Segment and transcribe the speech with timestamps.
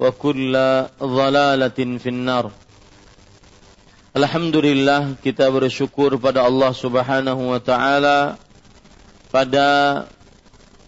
[0.00, 2.48] wa kulla dhalalatin finnar.
[4.16, 8.40] Alhamdulillah kita bersyukur pada Allah Subhanahu wa taala
[9.28, 9.68] pada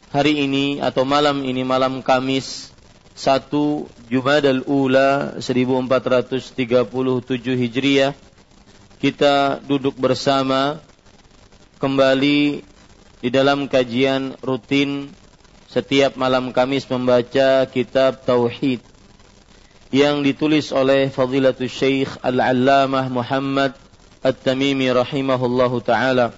[0.09, 2.73] hari ini atau malam ini malam Kamis
[3.15, 3.53] 1
[4.09, 6.57] Jumadal Ula 1437
[7.53, 8.17] Hijriah
[8.97, 10.81] kita duduk bersama
[11.79, 12.65] kembali
[13.21, 15.13] di dalam kajian rutin
[15.69, 18.92] setiap malam Kamis membaca kitab Tauhid
[19.93, 23.77] yang ditulis oleh Fadilatul Syekh Al-Allamah Muhammad
[24.25, 26.33] At-Tamimi rahimahullahu taala.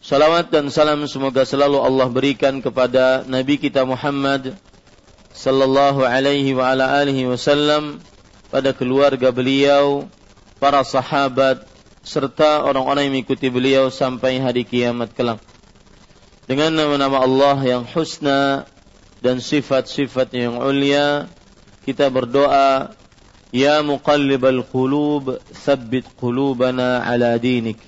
[0.00, 4.56] Salawat dan salam semoga selalu Allah berikan kepada Nabi kita Muhammad
[5.36, 8.00] sallallahu alaihi wa ala alihi wasallam
[8.48, 10.08] pada keluarga beliau,
[10.56, 11.68] para sahabat
[12.00, 15.44] serta orang-orang yang mengikuti beliau sampai hari kiamat kelak.
[16.48, 18.64] Dengan nama-nama Allah yang husna
[19.20, 21.26] dan sifat-sifat yang ulia,
[21.86, 22.90] kita berdoa
[23.54, 27.78] Ya muqallibal qulub tsabbit qulubana ala dinik.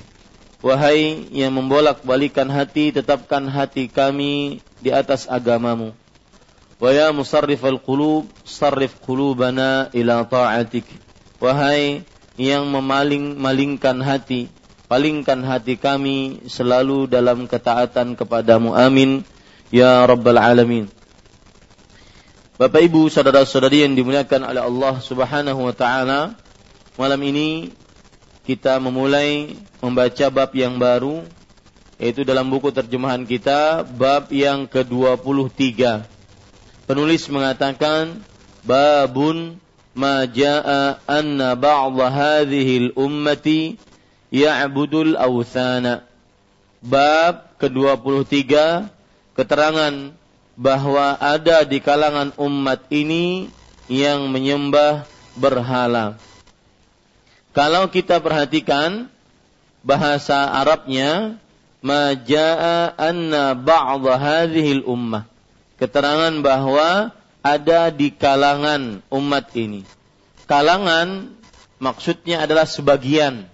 [0.63, 5.95] Wahai yang membolak-balikan hati tetapkan hati kami di atas agamamu.
[6.79, 10.87] Wa ya musarrifal qulub sarrif qulubana ila ta'atik.
[11.43, 12.07] Wahai
[12.39, 14.47] yang memaling-malingkan hati
[14.89, 18.79] palingkan hati kami selalu dalam ketaatan kepadamu.
[18.79, 19.27] Amin.
[19.69, 20.98] Ya rabbal alamin
[22.59, 26.35] Bapak Ibu, saudara-saudari yang dimuliakan oleh Allah Subhanahu wa taala,
[26.99, 27.71] malam ini
[28.51, 31.23] kita memulai membaca bab yang baru
[32.03, 36.03] yaitu dalam buku terjemahan kita bab yang ke-23.
[36.91, 38.27] Penulis mengatakan
[38.67, 39.63] babun
[39.95, 43.79] ma jaa anna ba'd hadhihi al-ummati
[44.35, 46.03] ya'budul awthana.
[46.83, 48.51] Bab ke-23
[49.39, 50.18] keterangan
[50.59, 53.47] bahwa ada di kalangan umat ini
[53.87, 55.07] yang menyembah
[55.39, 56.19] berhala.
[57.55, 59.07] Kalau kita perhatikan
[59.87, 61.39] bahasa Arabnya
[61.79, 65.31] majaa anna ba'd hadhihi ummah.
[65.79, 69.87] Keterangan bahwa ada di kalangan umat ini.
[70.51, 71.39] Kalangan
[71.79, 73.47] maksudnya adalah sebagian.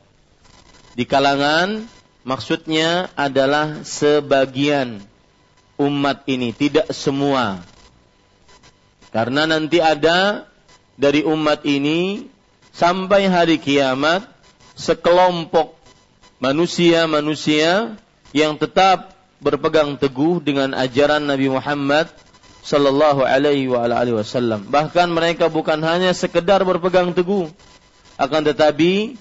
[0.97, 1.85] Di kalangan
[2.25, 5.05] maksudnya adalah sebagian
[5.81, 7.63] umat ini, tidak semua.
[9.15, 10.51] Karena nanti ada
[10.99, 12.27] dari umat ini
[12.75, 14.27] sampai hari kiamat
[14.75, 15.79] sekelompok
[16.43, 17.95] manusia-manusia
[18.35, 22.11] yang tetap berpegang teguh dengan ajaran Nabi Muhammad
[22.65, 24.67] sallallahu alaihi wasallam.
[24.67, 27.53] Bahkan mereka bukan hanya sekedar berpegang teguh
[28.19, 29.15] akan tetapi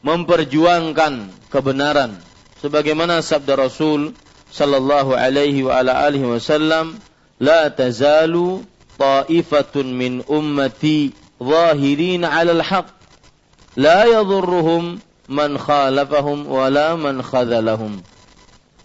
[0.00, 2.16] memperjuangkan kebenaran
[2.62, 4.14] sebagaimana sabda Rasul
[4.52, 7.00] sallallahu alaihi wa ala alihi wasallam
[7.40, 8.60] la tazalu
[9.00, 12.92] ta'ifatun min ummati zahirin 'ala al-haq
[13.80, 15.00] la yadhurruhum
[15.32, 18.04] man khalafahum wala man khadalahum.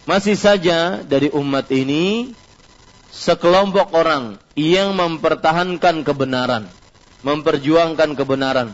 [0.08, 2.32] Masih saja dari umat ini
[3.12, 6.64] sekelompok orang yang mempertahankan kebenaran,
[7.20, 8.72] memperjuangkan kebenaran,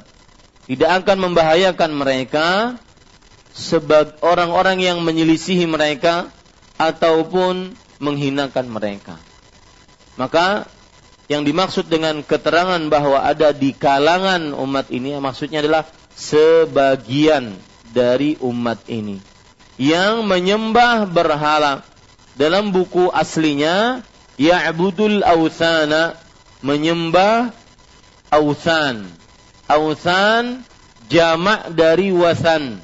[0.70, 2.48] tidak akan membahayakan mereka
[3.50, 6.30] sebagai orang-orang yang menyelisihi mereka
[6.76, 9.16] ataupun menghinakan mereka.
[10.14, 10.66] Maka
[11.26, 17.56] yang dimaksud dengan keterangan bahwa ada di kalangan umat ini maksudnya adalah sebagian
[17.94, 19.18] dari umat ini
[19.80, 21.82] yang menyembah berhala.
[22.34, 24.02] Dalam buku aslinya
[24.34, 26.18] ya'budul awthana
[26.66, 27.54] menyembah
[28.34, 29.06] awthan.
[29.70, 30.66] Awthan
[31.08, 32.80] jamak dari wasan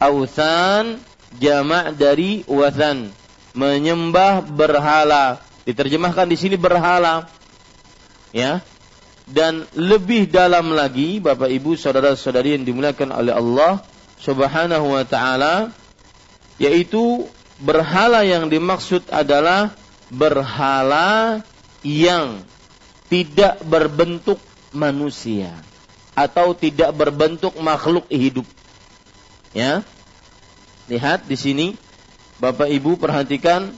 [0.00, 1.00] Awthan
[1.38, 3.10] jamak dari wathan.
[3.54, 5.42] Menyembah berhala.
[5.64, 7.30] Diterjemahkan di sini berhala.
[8.34, 8.60] Ya.
[9.24, 13.80] Dan lebih dalam lagi Bapak Ibu saudara-saudari yang dimuliakan oleh Allah
[14.20, 15.72] Subhanahu wa taala
[16.60, 17.24] yaitu
[17.56, 19.72] berhala yang dimaksud adalah
[20.12, 21.40] berhala
[21.80, 22.44] yang
[23.08, 24.38] tidak berbentuk
[24.76, 25.56] manusia
[26.14, 28.46] atau tidak berbentuk makhluk hidup.
[29.54, 29.82] Ya.
[30.88, 31.66] Lihat di sini
[32.42, 33.72] Bapak Ibu perhatikan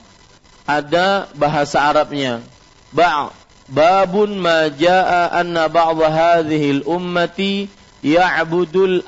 [0.67, 2.43] ada bahasa Arabnya.
[2.91, 3.31] Ba'
[3.67, 7.71] babun ma jaa anna ba'd hadhihi al-ummati
[8.03, 9.03] ya'budul.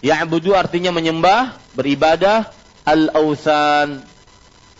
[0.00, 2.48] Ya'budu artinya menyembah, beribadah
[2.88, 4.00] al-awthan.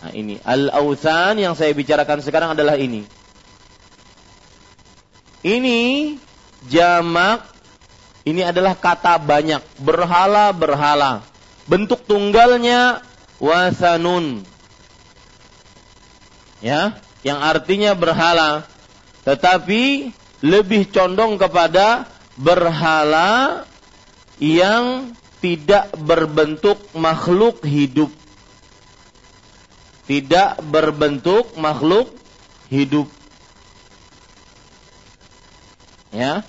[0.01, 3.05] Nah ini al-awthan yang saya bicarakan sekarang adalah ini.
[5.45, 5.79] Ini
[6.65, 7.50] jamak
[8.21, 11.25] ini adalah kata banyak, berhala-berhala.
[11.65, 13.01] Bentuk tunggalnya
[13.41, 14.45] wasanun.
[16.61, 18.69] Ya, yang artinya berhala.
[19.25, 20.13] Tetapi
[20.45, 22.05] lebih condong kepada
[22.37, 23.65] berhala
[24.37, 28.13] yang tidak berbentuk makhluk hidup.
[30.05, 32.13] Tidak berbentuk makhluk
[32.69, 33.09] hidup.
[36.13, 36.45] Ya,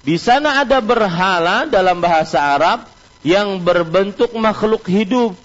[0.00, 2.88] di sana ada berhala dalam bahasa Arab
[3.20, 5.36] yang berbentuk makhluk hidup,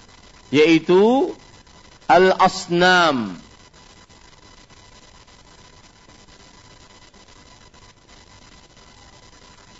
[0.47, 1.35] yaitu
[2.07, 3.35] al-asnam.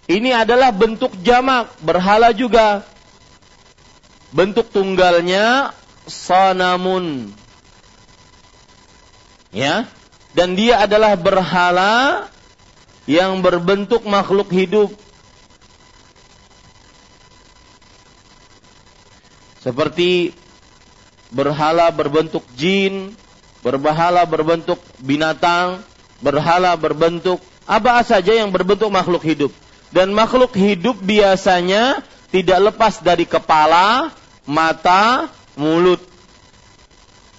[0.06, 2.86] Ini adalah bentuk jamak, berhala juga.
[4.30, 5.74] Bentuk tunggalnya
[6.06, 7.34] sanamun.
[9.56, 9.88] Ya,
[10.36, 12.28] dan dia adalah berhala
[13.06, 14.94] yang berbentuk makhluk hidup.
[19.62, 20.34] Seperti
[21.34, 23.18] berhala berbentuk jin,
[23.66, 25.82] berhala berbentuk binatang,
[26.22, 29.50] berhala berbentuk apa saja yang berbentuk makhluk hidup.
[29.90, 34.14] Dan makhluk hidup biasanya tidak lepas dari kepala,
[34.46, 36.02] mata, mulut.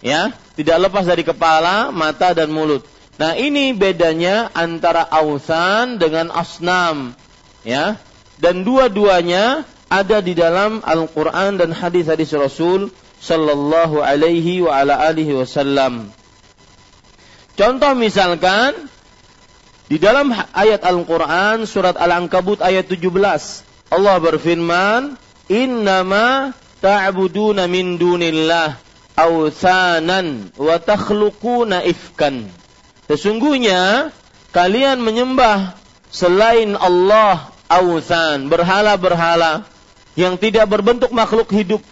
[0.03, 2.83] Ya, tidak lepas dari kepala, mata dan mulut.
[3.17, 7.17] Nah, ini bedanya antara ausan dengan asnam,
[7.65, 7.97] ya.
[8.37, 16.13] Dan dua-duanya ada di dalam Al-Qur'an dan hadis-hadis Rasul sallallahu alaihi wa ala alihi wasallam.
[17.57, 18.77] Contoh misalkan
[19.89, 25.15] di dalam ayat Al-Qur'an surat Al-Ankabut ayat 17 Allah berfirman,
[25.49, 26.53] "Innama
[26.83, 28.77] ta'buduna min dunillah
[29.17, 32.66] awsanan wa takhluquna ifkan."
[33.07, 34.11] Sesungguhnya
[34.51, 35.79] kalian menyembah
[36.11, 39.67] selain Allah awsan, berhala-berhala
[40.19, 41.83] yang tidak berbentuk makhluk hidup.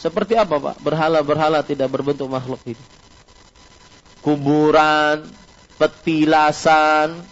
[0.00, 0.76] Seperti apa, Pak?
[0.80, 2.86] Berhala-berhala tidak berbentuk makhluk hidup.
[4.20, 5.28] Kuburan,
[5.80, 7.24] petilasan,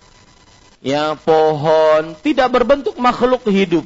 [0.80, 3.84] ya, pohon tidak berbentuk makhluk hidup.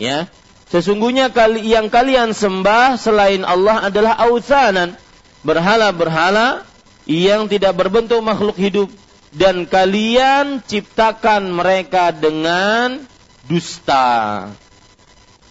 [0.00, 0.28] Ya.
[0.68, 4.98] Sesungguhnya kali yang kalian sembah selain Allah adalah awsanan,
[5.46, 6.66] berhala-berhala
[7.06, 8.90] yang tidak berbentuk makhluk hidup
[9.30, 13.06] dan kalian ciptakan mereka dengan
[13.46, 14.50] dusta.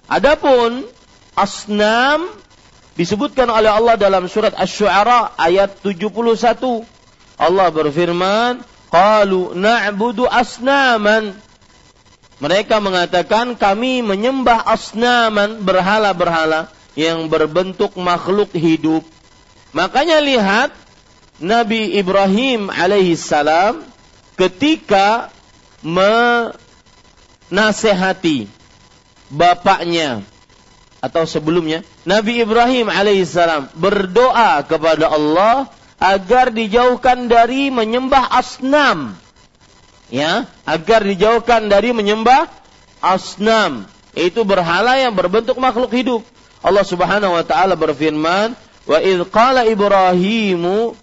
[0.06, 0.84] Adapun
[1.34, 2.30] asnam
[3.00, 6.84] disebutkan oleh Allah dalam surat Asy-Syu'ara ayat 71.
[7.36, 11.36] Allah berfirman, "Qalu na'budu asnaman."
[12.36, 16.68] Mereka mengatakan kami menyembah asnaman berhala-berhala
[17.00, 19.08] yang berbentuk makhluk hidup.
[19.72, 20.72] Makanya lihat
[21.39, 23.84] Nabi Ibrahim alaihissalam
[24.39, 25.30] ketika
[25.84, 28.48] menasehati
[29.27, 30.24] bapaknya
[31.04, 35.68] atau sebelumnya Nabi Ibrahim alaihissalam berdoa kepada Allah
[36.00, 39.15] agar dijauhkan dari menyembah asnam
[40.10, 42.48] ya agar dijauhkan dari menyembah
[43.06, 43.86] asnam,
[44.18, 46.25] itu berhala yang berbentuk makhluk hidup.
[46.65, 48.58] Allah Subhanahu wa taala berfirman,
[48.89, 50.98] "Wa id qala Ibrahimu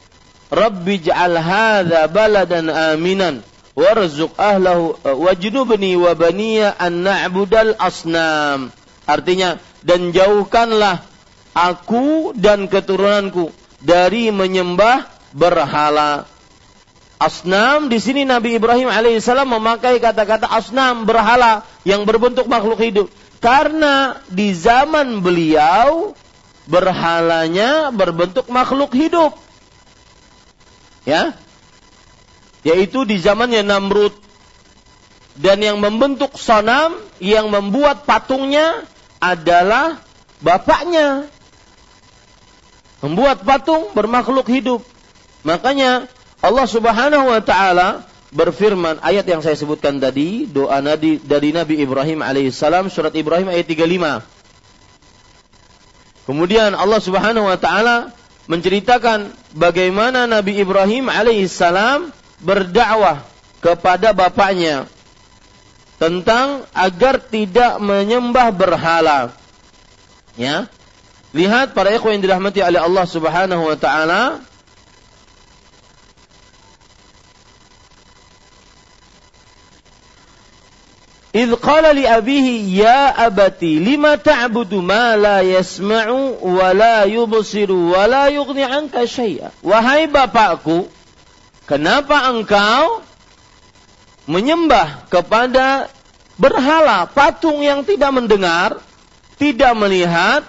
[0.52, 3.40] Rabbi ij'al hadza baladan aminan
[3.73, 8.68] warzuq ahlahu wajnubni wa baniya an na'budal asnam."
[9.09, 11.02] Artinya, dan jauhkanlah
[11.56, 16.28] aku dan keturunanku dari menyembah berhala.
[17.23, 23.06] Asnam di sini Nabi Ibrahim alaihissalam memakai kata-kata asnam berhala yang berbentuk makhluk hidup
[23.38, 26.18] karena di zaman beliau
[26.66, 29.38] berhalanya berbentuk makhluk hidup.
[31.02, 31.35] Ya.
[32.62, 34.14] Yaitu di zamannya Namrud
[35.35, 38.85] dan yang membentuk sonam yang membuat patungnya
[39.18, 39.99] adalah
[40.44, 41.26] bapaknya.
[43.02, 44.87] Membuat patung bermakhluk hidup.
[45.42, 46.06] Makanya
[46.38, 52.23] Allah Subhanahu wa taala berfirman ayat yang saya sebutkan tadi doa Nabi dari Nabi Ibrahim
[52.23, 54.23] alaihissalam surat Ibrahim ayat 35.
[56.30, 58.14] Kemudian Allah Subhanahu wa taala
[58.52, 62.12] menceritakan bagaimana Nabi Ibrahim alaihissalam
[62.44, 63.25] berdakwah
[63.64, 64.85] kepada bapaknya
[65.97, 69.32] tentang agar tidak menyembah berhala.
[70.37, 70.68] Ya.
[71.32, 74.44] Lihat para ikhwan yang dirahmati oleh Allah Subhanahu wa taala
[81.32, 88.04] Idh qala li abihi ya abati lima ta'budu ma la yasma'u wa la yubsiru wa
[88.04, 89.48] la yughni anka syai'a.
[89.64, 90.92] Wahai bapakku,
[91.64, 93.00] kenapa engkau
[94.28, 95.88] menyembah kepada
[96.36, 98.76] berhala patung yang tidak mendengar,
[99.40, 100.44] tidak melihat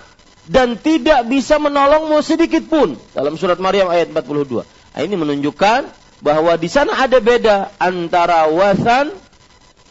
[0.51, 2.99] dan tidak bisa menolongmu sedikit pun.
[3.15, 4.67] Dalam surat Maryam ayat 42.
[4.67, 5.87] Nah, ini menunjukkan
[6.19, 9.22] bahwa di sana ada beda antara wasan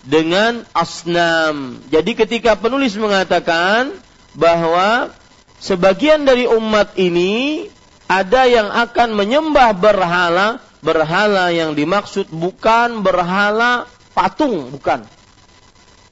[0.02, 1.78] dengan asnam.
[1.88, 3.94] Jadi ketika penulis mengatakan
[4.34, 5.14] bahwa
[5.62, 7.66] sebagian dari umat ini
[8.10, 15.06] ada yang akan menyembah berhala, berhala yang dimaksud bukan berhala patung, bukan.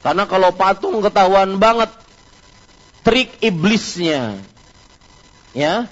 [0.00, 1.92] Karena kalau patung ketahuan banget
[3.04, 4.40] trik iblisnya.
[5.52, 5.90] Ya.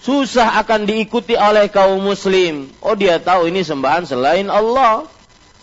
[0.00, 2.72] Susah akan diikuti oleh kaum muslim.
[2.80, 5.04] Oh dia tahu ini sembahan selain Allah.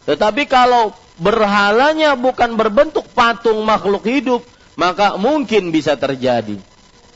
[0.05, 4.41] Tetapi kalau berhalanya bukan berbentuk patung makhluk hidup,
[4.77, 6.62] maka mungkin bisa terjadi.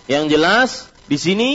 [0.10, 0.70] Yang jelas
[1.05, 1.51] di sini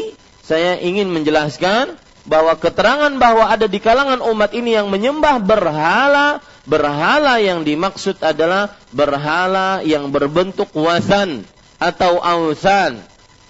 [0.47, 7.39] saya ingin menjelaskan bahwa keterangan bahwa ada di kalangan umat ini yang menyembah berhala, berhala
[7.39, 11.47] yang dimaksud adalah berhala yang berbentuk wasan
[11.79, 12.99] atau ausan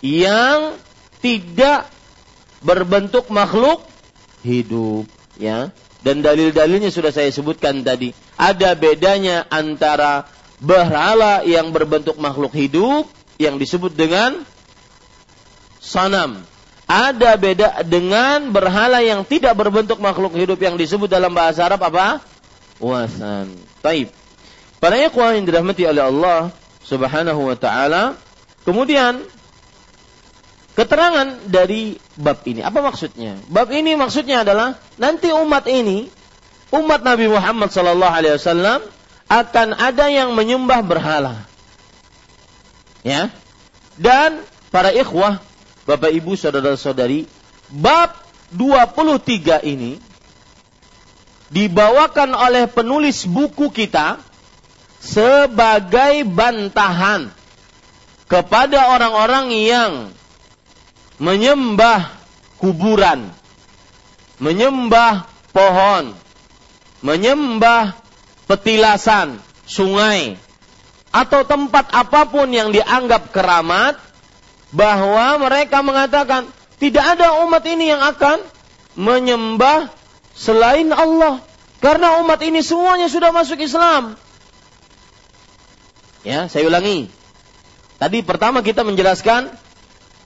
[0.04, 0.76] yang
[1.24, 1.88] tidak
[2.60, 3.84] berbentuk makhluk
[4.44, 5.08] hidup
[5.40, 5.72] ya
[6.06, 8.14] dan dalil-dalilnya sudah saya sebutkan tadi.
[8.38, 10.30] Ada bedanya antara
[10.62, 13.10] berhala yang berbentuk makhluk hidup
[13.42, 14.46] yang disebut dengan
[15.82, 16.46] sanam.
[16.86, 22.22] Ada beda dengan berhala yang tidak berbentuk makhluk hidup yang disebut dalam bahasa Arab apa?
[22.78, 23.50] Wasan.
[23.82, 24.14] Taib.
[24.78, 26.54] Para ikhwah yang dirahmati oleh Allah
[26.86, 28.14] Subhanahu wa taala,
[28.62, 29.26] kemudian
[30.76, 32.60] keterangan dari bab ini.
[32.60, 33.40] Apa maksudnya?
[33.48, 36.12] Bab ini maksudnya adalah nanti umat ini,
[36.70, 38.84] umat Nabi Muhammad sallallahu alaihi wasallam
[39.26, 41.48] akan ada yang menyembah berhala.
[43.00, 43.32] Ya.
[43.96, 45.40] Dan para ikhwah,
[45.88, 47.24] Bapak Ibu, saudara-saudari,
[47.72, 48.12] bab
[48.52, 49.96] 23 ini
[51.48, 54.20] dibawakan oleh penulis buku kita
[55.00, 57.30] sebagai bantahan
[58.26, 59.92] kepada orang-orang yang
[61.16, 62.12] menyembah
[62.60, 63.32] kuburan,
[64.40, 66.12] menyembah pohon,
[67.00, 67.96] menyembah
[68.48, 70.36] petilasan, sungai,
[71.12, 73.96] atau tempat apa pun yang dianggap keramat,
[74.74, 78.44] bahwa mereka mengatakan tidak ada umat ini yang akan
[78.98, 79.88] menyembah
[80.36, 81.40] selain Allah.
[81.80, 84.16] Karena umat ini semuanya sudah masuk Islam.
[86.24, 87.12] Ya, saya ulangi.
[87.96, 89.54] Tadi pertama kita menjelaskan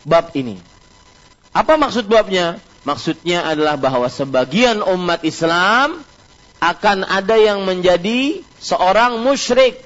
[0.07, 0.70] bab ini.
[1.51, 2.63] Apa maksud babnya?
[2.87, 6.01] Maksudnya adalah bahwa sebagian umat Islam
[6.63, 9.83] akan ada yang menjadi seorang musyrik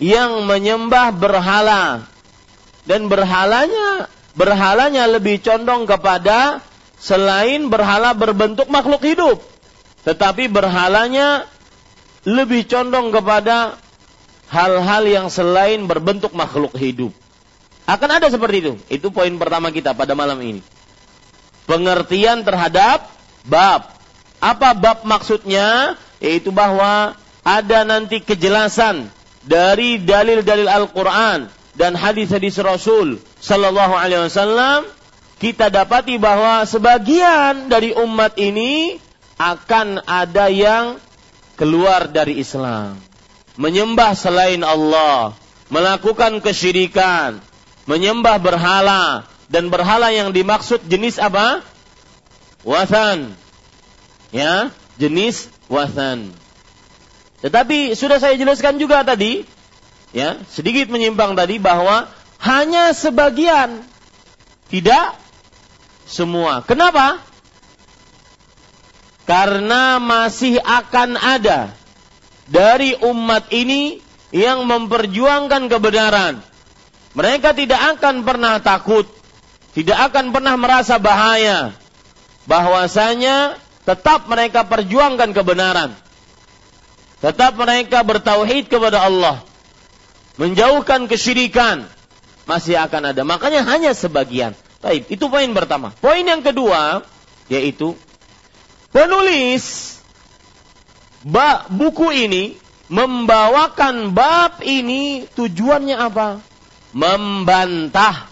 [0.00, 2.08] yang menyembah berhala.
[2.82, 6.58] Dan berhalanya berhalanya lebih condong kepada
[6.98, 9.38] selain berhala berbentuk makhluk hidup.
[10.02, 11.46] Tetapi berhalanya
[12.26, 13.78] lebih condong kepada
[14.50, 17.14] hal-hal yang selain berbentuk makhluk hidup.
[17.86, 18.72] Akan ada seperti itu.
[18.90, 20.62] Itu poin pertama kita pada malam ini
[21.66, 23.06] pengertian terhadap
[23.46, 23.94] bab.
[24.42, 25.94] Apa bab maksudnya?
[26.22, 29.10] Yaitu bahwa ada nanti kejelasan
[29.42, 34.86] dari dalil-dalil Al-Quran dan hadis-hadis Rasul Sallallahu Alaihi Wasallam,
[35.42, 39.02] kita dapati bahwa sebagian dari umat ini
[39.34, 41.02] akan ada yang
[41.58, 43.02] keluar dari Islam,
[43.58, 45.34] menyembah selain Allah,
[45.66, 47.42] melakukan kesyirikan,
[47.90, 51.60] menyembah berhala dan berhala yang dimaksud jenis apa?
[52.64, 53.36] Wathan.
[54.32, 56.32] Ya, jenis wathan.
[57.44, 59.44] Tetapi sudah saya jelaskan juga tadi,
[60.16, 62.08] ya, sedikit menyimpang tadi bahwa
[62.40, 63.84] hanya sebagian,
[64.72, 65.20] tidak
[66.08, 66.64] semua.
[66.64, 67.20] Kenapa?
[69.28, 71.76] Karena masih akan ada
[72.48, 74.00] dari umat ini
[74.32, 76.40] yang memperjuangkan kebenaran.
[77.12, 79.04] Mereka tidak akan pernah takut,
[79.72, 81.72] tidak akan pernah merasa bahaya,
[82.44, 83.56] bahwasanya
[83.88, 85.90] tetap mereka perjuangkan kebenaran.
[87.22, 89.46] Tetap mereka bertauhid kepada Allah.
[90.36, 91.86] Menjauhkan kesyirikan.
[92.50, 93.22] Masih akan ada.
[93.22, 94.58] Makanya hanya sebagian.
[94.82, 95.94] Baik, itu poin pertama.
[96.02, 97.06] Poin yang kedua,
[97.46, 97.94] yaitu
[98.90, 99.94] penulis
[101.70, 102.58] buku ini
[102.90, 106.42] membawakan bab ini tujuannya apa?
[106.90, 108.31] Membantah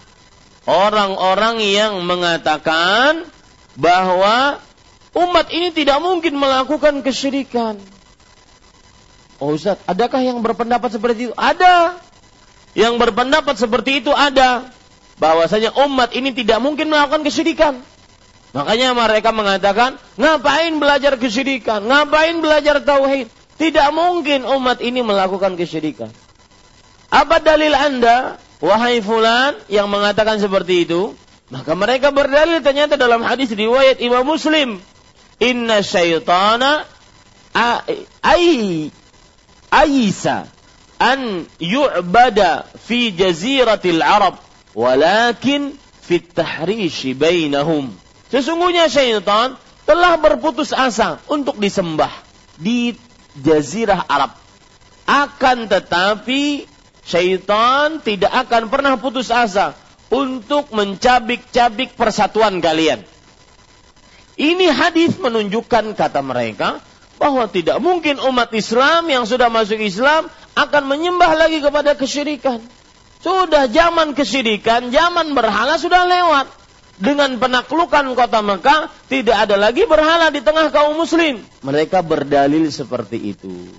[0.71, 3.27] orang-orang yang mengatakan
[3.75, 4.63] bahwa
[5.11, 7.75] umat ini tidak mungkin melakukan kesyirikan.
[9.43, 11.35] Oh Ustaz, adakah yang berpendapat seperti itu?
[11.35, 11.99] Ada.
[12.71, 14.71] Yang berpendapat seperti itu ada.
[15.19, 17.83] Bahwasanya umat ini tidak mungkin melakukan kesyirikan.
[18.51, 21.83] Makanya mereka mengatakan, ngapain belajar kesyirikan?
[21.83, 23.27] Ngapain belajar tauhid?
[23.59, 26.11] Tidak mungkin umat ini melakukan kesyirikan.
[27.11, 31.17] Apa dalil Anda, wahai fulan, yang mengatakan seperti itu?
[31.51, 34.79] Maka mereka berdalil ternyata dalam hadis riwayat Imam Muslim.
[35.41, 36.87] Inna syaitana
[38.23, 38.87] ai
[39.71, 40.47] Aisa
[40.99, 44.39] an yu'bada fi jaziratil Arab
[44.75, 47.91] walakin fit tahrishi bainahum.
[48.31, 52.11] Sesungguhnya syaitan telah berputus asa untuk disembah
[52.55, 52.95] di
[53.39, 54.35] jazirah Arab.
[55.03, 56.70] Akan tetapi
[57.05, 59.73] syaitan tidak akan pernah putus asa
[60.11, 63.01] untuk mencabik-cabik persatuan kalian.
[64.35, 66.81] Ini hadis menunjukkan kata mereka
[67.21, 72.59] bahwa tidak mungkin umat Islam yang sudah masuk Islam akan menyembah lagi kepada kesyirikan.
[73.21, 76.47] Sudah zaman kesyirikan, zaman berhala sudah lewat.
[77.01, 81.41] Dengan penaklukan kota Mekah, tidak ada lagi berhala di tengah kaum muslim.
[81.65, 83.69] Mereka berdalil seperti itu.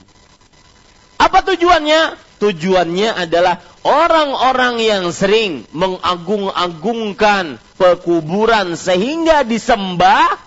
[1.23, 2.19] Apa tujuannya?
[2.43, 10.43] Tujuannya adalah orang-orang yang sering mengagung-agungkan pekuburan sehingga disembah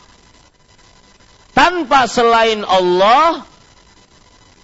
[1.56, 3.48] tanpa selain Allah,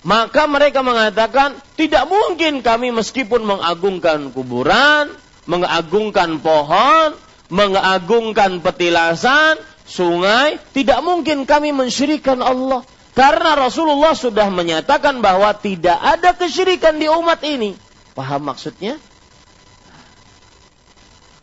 [0.04, 5.16] maka mereka mengatakan tidak mungkin kami meskipun mengagungkan kuburan,
[5.48, 7.16] mengagungkan pohon,
[7.48, 9.56] mengagungkan petilasan,
[9.88, 12.84] sungai, tidak mungkin kami mensyirikan Allah.
[13.12, 17.76] Karena Rasulullah sudah menyatakan bahwa tidak ada kesyirikan di umat ini.
[18.16, 18.96] Paham maksudnya?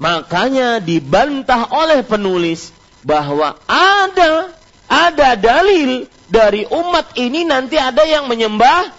[0.00, 2.70] Makanya dibantah oleh penulis
[3.04, 4.54] bahwa ada
[4.88, 8.98] ada dalil dari umat ini nanti ada yang menyembah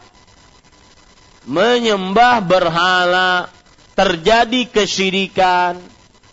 [1.49, 3.49] menyembah berhala,
[3.97, 5.81] terjadi kesyirikan.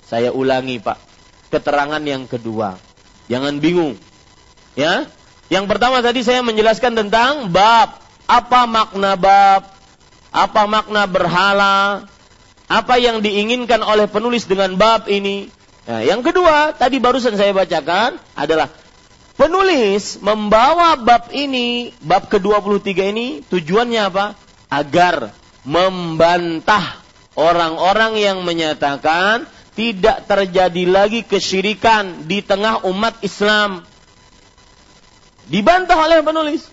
[0.04, 1.00] Saya ulangi, Pak.
[1.48, 2.76] Keterangan yang kedua.
[3.32, 3.96] Jangan bingung.
[4.76, 5.08] Ya.
[5.46, 8.02] Yang pertama tadi saya menjelaskan tentang bab.
[8.26, 9.70] Apa makna bab?
[10.34, 12.06] Apa makna berhala?
[12.66, 15.46] Apa yang diinginkan oleh penulis dengan bab ini?
[15.86, 18.66] Nah, yang kedua, tadi barusan saya bacakan adalah
[19.36, 24.32] Penulis membawa bab ini, bab ke-23 ini tujuannya apa?
[24.72, 27.04] Agar membantah
[27.36, 29.44] orang-orang yang menyatakan
[29.76, 33.84] tidak terjadi lagi kesyirikan di tengah umat Islam.
[35.46, 36.66] Dibantah oleh penulis.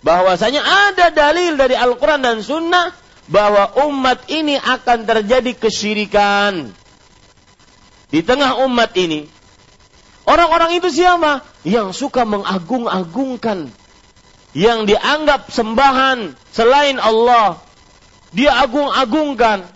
[0.00, 2.96] Bahwasanya ada dalil dari Al-Quran dan Sunnah
[3.28, 6.72] bahwa umat ini akan terjadi kesyirikan.
[8.10, 9.28] Di tengah umat ini
[10.30, 11.42] Orang-orang itu siapa?
[11.66, 13.66] Yang suka mengagung-agungkan.
[14.54, 17.58] Yang dianggap sembahan selain Allah.
[18.30, 19.66] Dia agung-agungkan.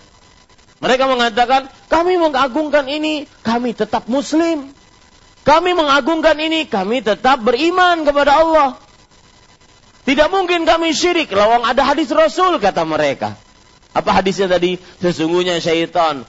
[0.79, 4.71] Mereka mengatakan, kami mengagungkan ini, kami tetap muslim.
[5.45, 8.81] Kami mengagungkan ini, kami tetap beriman kepada Allah.
[10.05, 13.37] Tidak mungkin kami syirik, lawang ada hadis Rasul, kata mereka.
[13.93, 14.81] Apa hadisnya tadi?
[15.01, 16.25] Sesungguhnya syaitan,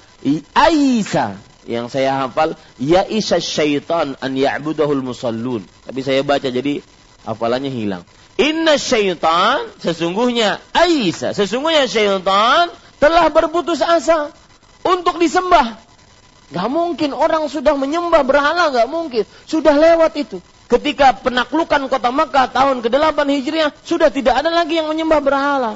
[0.52, 5.66] Aisyah yang saya hafal ya isa syaitan an ya'budahul musallun.
[5.88, 6.84] Tapi saya baca jadi
[7.26, 8.04] hafalannya hilang.
[8.36, 14.36] Inna syaitan, sesungguhnya Aisyah, sesungguhnya syaitan telah berputus asa
[14.84, 15.85] untuk disembah.
[16.54, 19.26] Gak mungkin orang sudah menyembah berhala, gak mungkin.
[19.50, 20.38] Sudah lewat itu.
[20.66, 25.72] Ketika penaklukan kota Makkah tahun ke-8 Hijriah, sudah tidak ada lagi yang menyembah berhala.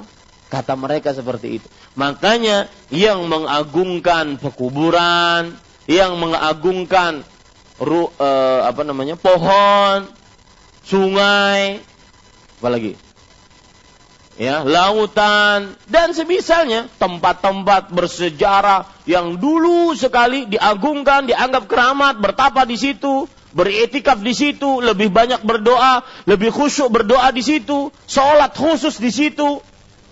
[0.50, 1.68] Kata mereka seperti itu.
[1.94, 5.54] Makanya yang mengagungkan pekuburan,
[5.86, 7.22] yang mengagungkan
[7.78, 10.10] ru, uh, apa namanya pohon,
[10.82, 11.82] sungai,
[12.58, 12.98] apalagi
[14.40, 15.76] ya lautan.
[15.86, 24.32] Dan semisalnya tempat-tempat bersejarah yang dulu sekali diagungkan dianggap keramat bertapa di situ beretikaf di
[24.32, 29.60] situ lebih banyak berdoa lebih khusyuk berdoa di situ sholat khusus di situ.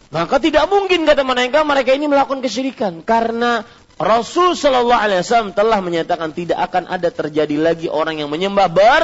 [0.08, 3.04] Maka tidak mungkin kata mereka mereka ini melakukan kesyirikan.
[3.04, 3.64] Karena
[3.98, 9.04] Rasul Shallallahu Alaihi Wasallam telah menyatakan tidak akan ada terjadi lagi orang yang menyembah ber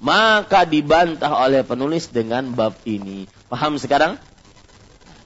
[0.00, 3.28] Maka dibantah oleh penulis dengan bab ini.
[3.52, 4.16] Paham sekarang?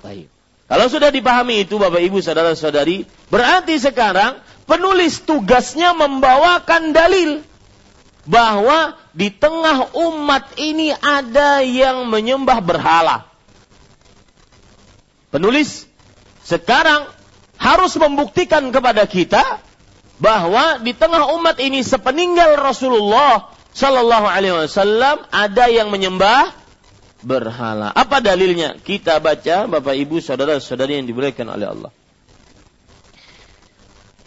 [0.02, 0.26] Baik.
[0.64, 7.44] Kalau sudah dipahami itu Bapak Ibu saudara-saudari, berarti sekarang penulis tugasnya membawakan dalil
[8.24, 13.28] bahwa di tengah umat ini ada yang menyembah berhala.
[15.30, 15.86] Penulis
[16.42, 17.06] sekarang
[17.60, 19.62] harus membuktikan kepada kita
[20.18, 26.54] bahwa di tengah umat ini sepeninggal Rasulullah Shallallahu Alaihi Wasallam ada yang menyembah
[27.26, 27.90] berhala.
[27.90, 28.78] Apa dalilnya?
[28.78, 31.90] Kita baca Bapak Ibu saudara-saudari yang dimuliakan oleh Allah.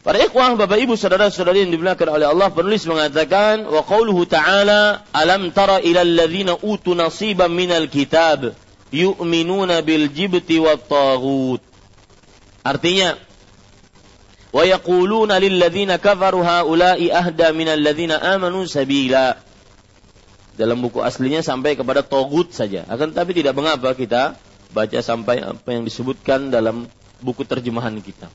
[0.07, 5.51] Para ikhwah, Bapak Ibu saudara-saudari yang dimuliakan oleh Allah, penulis mengatakan wa qauluhu ta'ala alam
[5.51, 8.55] tara ila alladhina utu nasiban minal kitab
[8.91, 11.60] yu'minuna bil jibti wat taghut.
[12.63, 13.19] Artinya
[14.53, 19.36] lil ladzina kafaru haula'i ahda minal ladzina amanu sabila.
[20.57, 22.88] Dalam buku aslinya sampai kepada togut saja.
[22.89, 24.39] Akan tapi tidak mengapa kita
[24.73, 26.89] baca sampai apa yang disebutkan dalam
[27.21, 28.31] buku terjemahan kita.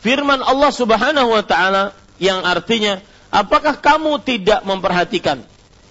[0.00, 5.44] Firman Allah Subhanahu wa taala yang artinya, apakah kamu tidak memperhatikan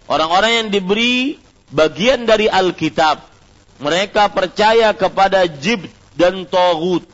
[0.09, 1.37] orang-orang yang diberi
[1.73, 3.25] bagian dari Alkitab,
[3.81, 7.12] mereka percaya kepada jibt dan togut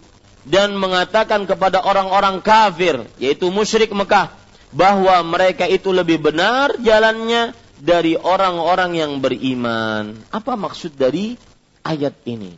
[0.50, 4.34] dan mengatakan kepada orang-orang kafir, yaitu musyrik Mekah,
[4.74, 10.18] bahwa mereka itu lebih benar jalannya dari orang-orang yang beriman.
[10.34, 11.38] Apa maksud dari
[11.86, 12.58] ayat ini?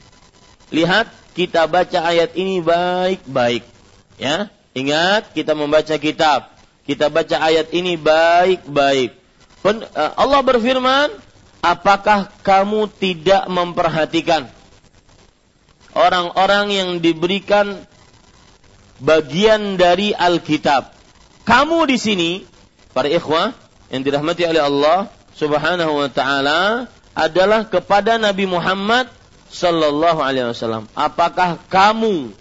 [0.71, 3.67] Lihat, kita baca ayat ini baik-baik.
[4.15, 6.55] Ya, ingat kita membaca kitab.
[6.87, 9.11] Kita baca ayat ini baik-baik.
[9.61, 11.11] Eh, Allah berfirman,
[11.59, 14.47] apakah kamu tidak memperhatikan
[15.93, 17.83] orang-orang yang diberikan
[19.01, 20.93] bagian dari Alkitab.
[21.43, 22.31] Kamu di sini,
[22.93, 23.51] para ikhwah
[23.89, 29.09] yang dirahmati oleh Allah Subhanahu wa taala adalah kepada Nabi Muhammad
[29.51, 30.87] sallallahu alaihi wasallam.
[30.95, 32.31] Apakah kamu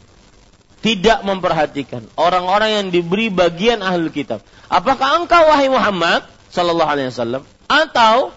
[0.81, 4.45] tidak memperhatikan orang-orang yang diberi bagian ahli kitab?
[4.71, 6.23] Apakah engkau wahai Muhammad
[6.55, 8.31] sallallahu alaihi wasallam atau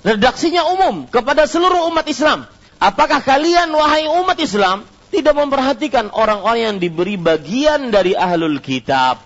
[0.00, 2.48] redaksinya umum kepada seluruh umat Islam?
[2.76, 9.24] Apakah kalian wahai umat Islam tidak memperhatikan orang-orang yang diberi bagian dari ahlul kitab?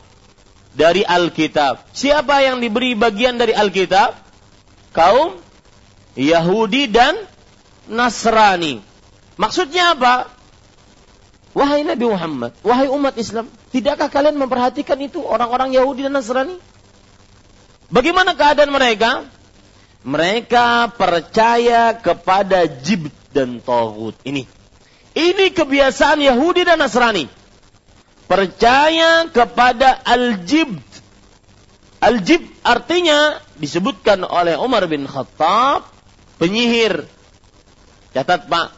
[0.70, 1.90] Dari Alkitab.
[1.90, 4.14] Siapa yang diberi bagian dari Alkitab?
[4.94, 5.34] Kaum
[6.14, 7.18] Yahudi dan
[7.90, 8.78] Nasrani.
[9.34, 10.30] Maksudnya apa?
[11.50, 16.54] Wahai Nabi Muhammad, wahai umat Islam, tidakkah kalian memperhatikan itu orang-orang Yahudi dan Nasrani?
[17.90, 19.26] Bagaimana keadaan mereka?
[20.06, 24.14] Mereka percaya kepada jibt dan Tauhud.
[24.26, 24.46] Ini.
[25.14, 27.26] Ini kebiasaan Yahudi dan Nasrani.
[28.30, 30.86] Percaya kepada Al-Jibt.
[31.98, 35.90] Al-Jibt artinya disebutkan oleh Umar bin Khattab
[36.38, 37.10] penyihir.
[38.14, 38.68] Catat Pak.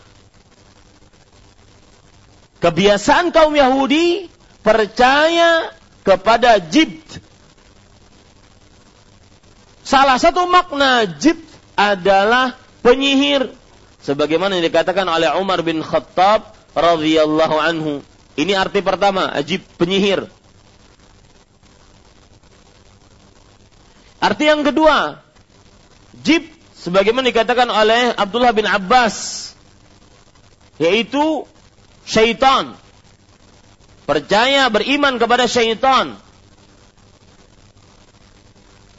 [2.65, 4.33] Kebiasaan kaum Yahudi
[4.65, 5.69] percaya
[6.07, 7.21] kepada Jibt.
[9.85, 11.45] Salah satu makna Jibt
[11.77, 13.62] adalah penyihir
[14.03, 17.93] sebagaimana dikatakan oleh Umar bin Khattab radhiyallahu anhu.
[18.35, 20.27] Ini arti pertama, ajib penyihir.
[24.23, 25.19] Arti yang kedua,
[26.23, 26.47] jib
[26.79, 29.51] sebagaimana dikatakan oleh Abdullah bin Abbas
[30.81, 31.45] yaitu
[32.07, 32.75] syaitan.
[34.03, 36.19] Percaya beriman kepada syaitan.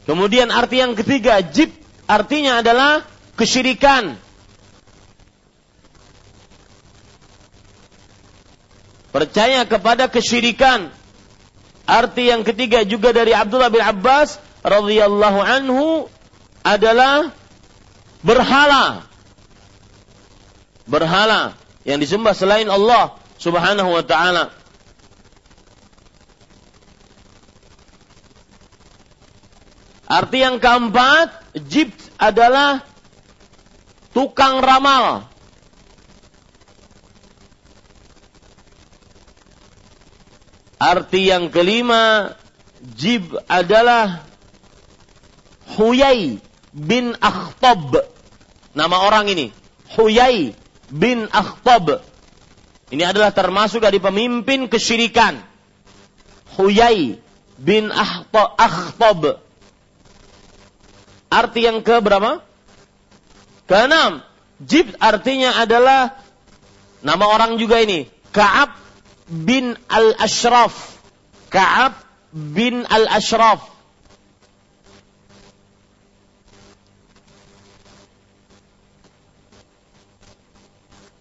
[0.04, 1.72] Kemudian arti yang ketiga, jib
[2.04, 3.04] artinya adalah
[3.36, 4.20] kesyirikan.
[9.14, 10.90] Percaya kepada kesyirikan.
[11.86, 16.10] Arti yang ketiga juga dari Abdullah bin Abbas radhiyallahu anhu
[16.66, 17.30] adalah
[18.26, 19.06] berhala.
[20.90, 21.54] Berhala
[21.86, 24.50] yang disembah selain Allah Subhanahu wa taala.
[30.10, 32.82] Arti yang keempat, jibt adalah
[34.10, 35.33] tukang ramal.
[40.84, 42.36] Arti yang kelima,
[42.92, 44.20] jib adalah
[45.80, 46.44] Huyai
[46.76, 48.04] bin Akhtab.
[48.76, 49.48] Nama orang ini,
[49.96, 50.52] Huyai
[50.92, 52.04] bin Akhtab.
[52.92, 55.40] Ini adalah termasuk dari pemimpin kesyirikan.
[56.60, 57.16] Huyai
[57.56, 59.40] bin Akhtab.
[61.32, 62.44] Arti yang ke berapa?
[63.64, 64.20] Keenam.
[64.60, 66.20] Jib artinya adalah
[67.00, 68.04] nama orang juga ini.
[68.36, 68.83] Ka'ab
[69.28, 70.98] bin al-Ashraf.
[71.48, 71.94] Ka'ab
[72.32, 73.74] bin al-Ashraf.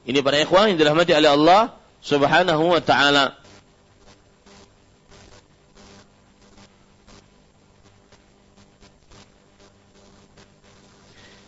[0.03, 1.61] Ini para ikhwan yang dirahmati oleh Allah
[2.03, 3.39] Subhanahu wa taala.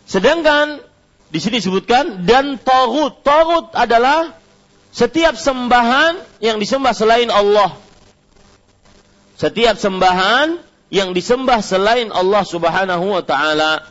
[0.08, 0.80] Sedangkan
[1.28, 3.20] di sini disebutkan dan tagut.
[3.20, 4.32] Tagut adalah
[4.96, 7.76] setiap sembahan yang disembah selain Allah.
[9.36, 10.56] Setiap sembahan
[10.88, 13.84] yang disembah selain Allah Subhanahu wa taala.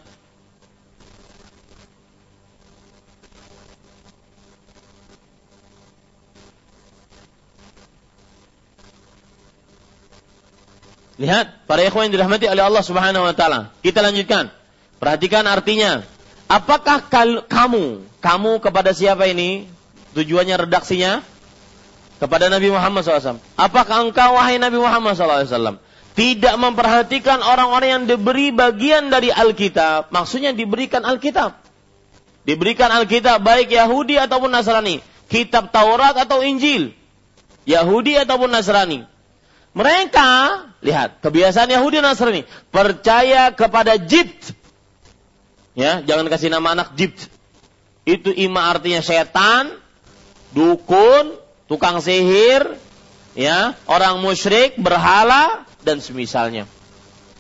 [11.22, 13.70] Lihat, para ikhwan yang dirahmati oleh Allah Subhanahu wa taala.
[13.86, 14.50] Kita lanjutkan.
[14.98, 16.02] Perhatikan artinya.
[16.50, 17.06] Apakah
[17.46, 19.75] kamu, kamu kepada siapa ini?
[20.16, 21.20] Tujuannya redaksinya
[22.24, 23.44] kepada Nabi Muhammad SAW.
[23.60, 25.84] Apakah engkau wahai Nabi Muhammad SAW
[26.16, 30.16] tidak memperhatikan orang-orang yang diberi bagian dari Alkitab?
[30.16, 31.60] Maksudnya diberikan Alkitab.
[32.48, 35.04] Diberikan Alkitab baik Yahudi ataupun Nasrani.
[35.28, 36.96] Kitab Taurat atau Injil.
[37.68, 39.04] Yahudi ataupun Nasrani.
[39.76, 40.30] Mereka,
[40.80, 42.48] lihat, kebiasaan Yahudi dan Nasrani.
[42.72, 44.56] Percaya kepada Jibt.
[45.76, 47.28] Ya, jangan kasih nama anak Jibt.
[48.08, 49.76] Itu ima artinya setan,
[50.56, 51.36] dukun,
[51.68, 52.80] tukang sihir,
[53.36, 56.66] ya, orang musyrik, berhala dan semisalnya.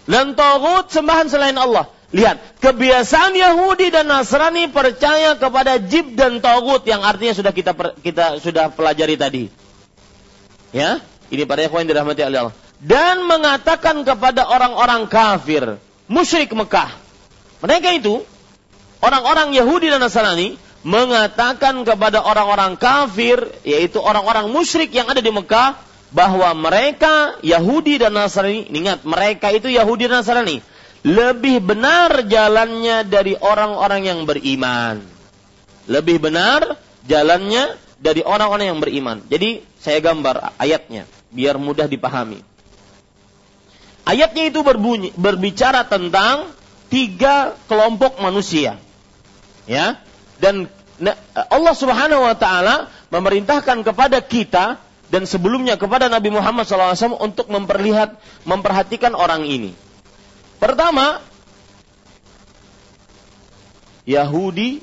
[0.05, 1.89] Dan togut sembahan selain Allah.
[2.13, 7.73] Lihat, kebiasaan Yahudi dan Nasrani percaya kepada jib dan togut yang artinya sudah kita
[8.05, 9.43] kita sudah pelajari tadi.
[10.69, 11.01] Ya,
[11.33, 12.55] ini pada yang dirahmati oleh Allah.
[12.77, 16.93] Dan mengatakan kepada orang-orang kafir, musyrik Mekah.
[17.65, 18.21] Mereka itu
[19.01, 25.81] orang-orang Yahudi dan Nasrani mengatakan kepada orang-orang kafir, yaitu orang-orang musyrik yang ada di Mekah,
[26.13, 30.61] bahwa mereka Yahudi dan Nasrani, ingat mereka itu Yahudi dan Nasrani,
[31.01, 35.01] lebih benar jalannya dari orang-orang yang beriman.
[35.89, 36.77] Lebih benar
[37.09, 39.17] jalannya dari orang-orang yang beriman.
[39.25, 42.45] Jadi saya gambar ayatnya biar mudah dipahami.
[44.05, 46.53] Ayatnya itu berbunyi, berbicara tentang
[46.93, 48.77] tiga kelompok manusia.
[49.65, 49.97] Ya,
[50.39, 50.69] dan
[51.51, 54.79] Allah Subhanahu wa taala memerintahkan kepada kita
[55.11, 59.75] dan sebelumnya kepada Nabi Muhammad SAW untuk memperlihat memperhatikan orang ini.
[60.57, 61.19] Pertama,
[64.07, 64.81] Yahudi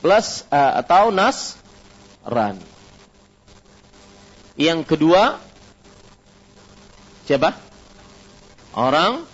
[0.00, 2.64] plus uh, atau Nasrani.
[4.60, 5.40] Yang kedua,
[7.24, 7.56] siapa?
[8.76, 9.24] Orang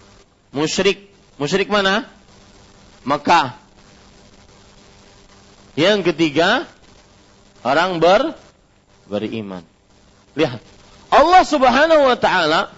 [0.55, 1.11] musyrik.
[1.37, 2.09] Musyrik mana?
[3.05, 3.66] Mekah.
[5.77, 6.65] Yang ketiga,
[7.61, 8.33] orang ber
[9.13, 9.61] beriman.
[10.33, 10.65] Lihat.
[11.13, 12.75] Allah Subhanahu wa taala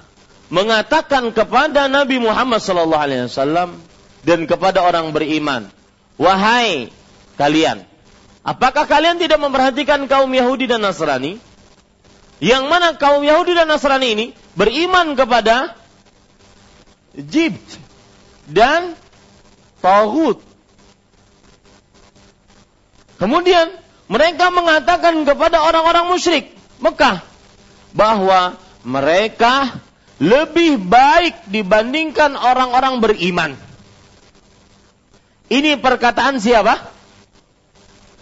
[0.53, 3.79] mengatakan kepada Nabi Muhammad sallallahu alaihi wasallam
[4.27, 5.71] dan kepada orang beriman,
[6.21, 6.93] "Wahai
[7.41, 7.87] kalian,
[8.45, 11.41] apakah kalian tidak memperhatikan kaum Yahudi dan Nasrani?
[12.39, 15.75] Yang mana kaum Yahudi dan Nasrani ini beriman kepada
[17.15, 17.79] Jibt
[18.47, 18.95] dan
[19.83, 20.48] Tauhud
[23.19, 23.75] Kemudian
[24.07, 27.21] mereka mengatakan kepada orang-orang musyrik Mekah
[27.93, 29.83] bahwa mereka
[30.23, 33.51] lebih baik dibandingkan orang-orang beriman.
[35.51, 36.95] Ini perkataan siapa?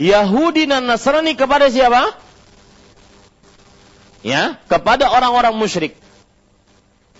[0.01, 2.17] Yahudi dan Nasrani kepada siapa?
[4.25, 5.95] Ya, kepada orang-orang musyrik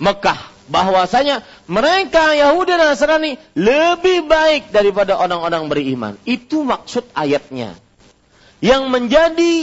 [0.01, 6.13] Mekah bahwasanya mereka Yahudi dan Nasrani lebih baik daripada orang-orang beriman.
[6.27, 7.79] Itu maksud ayatnya.
[8.59, 9.55] Yang menjadi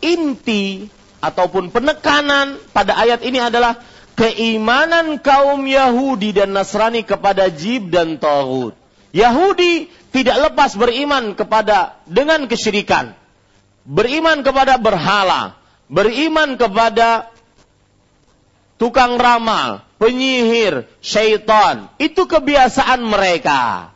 [0.00, 3.82] inti ataupun penekanan pada ayat ini adalah
[4.14, 8.74] keimanan kaum Yahudi dan Nasrani kepada jib dan tauhid.
[9.14, 13.14] Yahudi tidak lepas beriman kepada dengan kesyirikan.
[13.88, 15.56] Beriman kepada berhala,
[15.88, 17.32] beriman kepada
[18.78, 21.90] tukang ramal, penyihir, syaitan.
[21.98, 23.92] Itu kebiasaan mereka.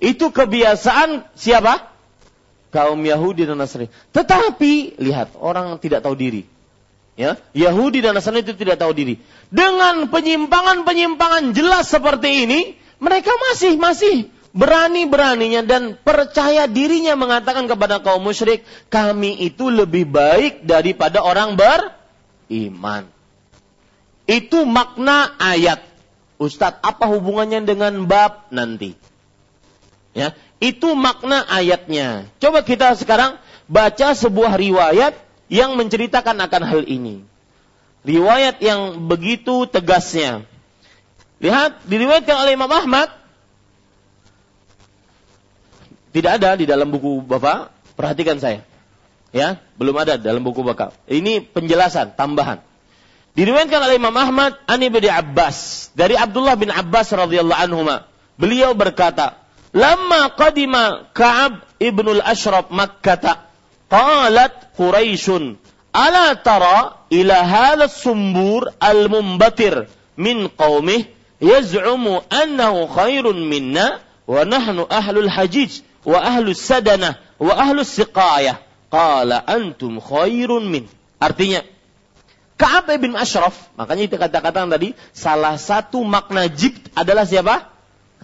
[0.00, 1.92] Itu kebiasaan siapa?
[2.72, 3.92] Kaum Yahudi dan Nasrani.
[4.16, 6.48] Tetapi lihat orang tidak tahu diri.
[7.20, 9.20] Ya, Yahudi dan Nasrani itu tidak tahu diri.
[9.52, 12.60] Dengan penyimpangan-penyimpangan jelas seperti ini,
[12.96, 14.16] mereka masih masih
[14.50, 23.19] berani-beraninya dan percaya dirinya mengatakan kepada kaum musyrik, kami itu lebih baik daripada orang beriman.
[24.30, 25.82] Itu makna ayat.
[26.38, 28.94] Ustadz, apa hubungannya dengan bab nanti?
[30.14, 32.30] Ya, itu makna ayatnya.
[32.38, 35.18] Coba kita sekarang baca sebuah riwayat
[35.50, 37.26] yang menceritakan akan hal ini.
[38.06, 40.46] Riwayat yang begitu tegasnya.
[41.42, 43.10] Lihat, diriwayatkan oleh Imam Ahmad.
[46.14, 47.74] Tidak ada di dalam buku Bapak.
[47.98, 48.62] Perhatikan saya.
[49.34, 50.94] Ya, belum ada dalam buku Bapak.
[51.10, 52.69] Ini penjelasan, tambahan.
[53.38, 57.86] Diriwayatkan oleh Imam Ahmad Ani bin Abbas dari Abdullah bin Abbas radhiyallahu anhu.
[58.40, 59.38] Beliau berkata,
[59.70, 63.46] Lama qadima Ka'ab ibnul Ashraf Makkah,
[63.86, 65.54] qalat Quraisyun,
[65.94, 69.86] ala tara ila hadha sumbur al-mumbatir
[70.18, 71.06] min qaumih
[71.38, 78.58] yaz'umu annahu khairun minna wa nahnu ahlul hajij wa ahlus sadanah wa ahlus siqayah.
[78.90, 80.90] Qala antum khairun min.
[81.22, 81.62] Artinya,
[82.60, 87.72] Ka'ab bin Ashraf, makanya itu kata-kata tadi, salah satu makna jibt adalah siapa?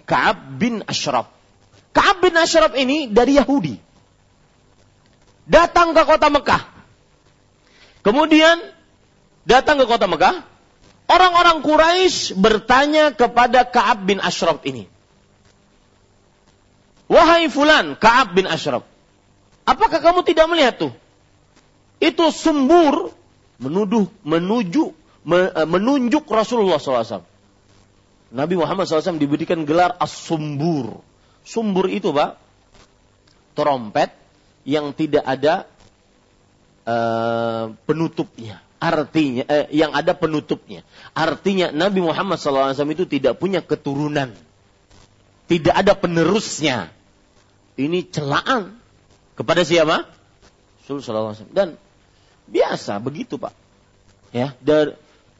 [0.05, 1.33] Ka'ab bin Ashraf.
[1.96, 3.81] Ka'ab bin Ashraf ini dari Yahudi.
[5.49, 6.68] Datang ke kota Mekah.
[8.05, 8.61] Kemudian
[9.49, 10.44] datang ke kota Mekah.
[11.09, 14.85] Orang-orang Quraisy bertanya kepada Ka'ab bin Ashraf ini.
[17.09, 18.85] Wahai fulan, Ka'ab bin Ashraf.
[19.64, 20.92] Apakah kamu tidak melihat tuh?
[22.05, 23.15] Itu sumbur
[23.57, 24.92] menuduh, menuju,
[25.33, 27.25] eh, menunjuk Rasulullah SAW.
[28.27, 31.01] Nabi Muhammad SAW diberikan gelar as-sumbur.
[31.47, 32.37] Sumbur itu, Pak,
[33.55, 34.12] trompet
[34.66, 35.64] yang tidak ada
[36.85, 38.61] uh, penutupnya.
[38.77, 40.85] Artinya, eh, yang ada penutupnya.
[41.16, 44.35] Artinya Nabi Muhammad SAW itu tidak punya keturunan.
[45.47, 46.90] Tidak ada penerusnya.
[47.79, 48.77] Ini celaan
[49.38, 50.05] kepada siapa?
[50.83, 51.55] Rasulullah SAW.
[51.55, 51.79] Dan
[52.50, 53.54] biasa begitu Pak.
[54.35, 54.52] Ya,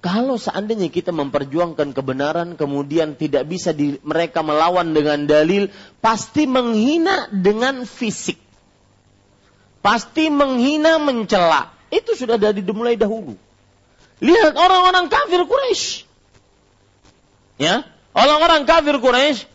[0.07, 5.66] kalau seandainya kita memperjuangkan kebenaran kemudian tidak bisa di, mereka melawan dengan dalil,
[5.99, 8.38] pasti menghina dengan fisik.
[9.83, 11.75] Pasti menghina mencela.
[11.90, 13.35] Itu sudah dari dimulai dahulu.
[14.23, 16.07] Lihat orang-orang kafir Quraisy.
[17.59, 17.83] Ya,
[18.14, 19.49] orang-orang kafir Quraisy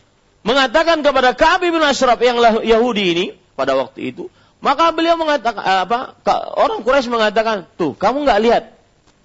[0.43, 4.27] mengatakan kepada Ka'ab bin Ashraf yang Yahudi ini pada waktu itu,
[4.61, 6.15] maka beliau mengatakan apa?
[6.53, 8.63] Orang Quraisy mengatakan, "Tuh, kamu nggak lihat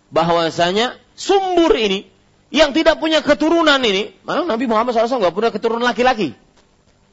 [0.08, 2.08] bahwasanya sumbur ini
[2.48, 6.32] yang tidak punya keturunan ini, mana Nabi Muhammad SAW nggak punya keturunan laki-laki.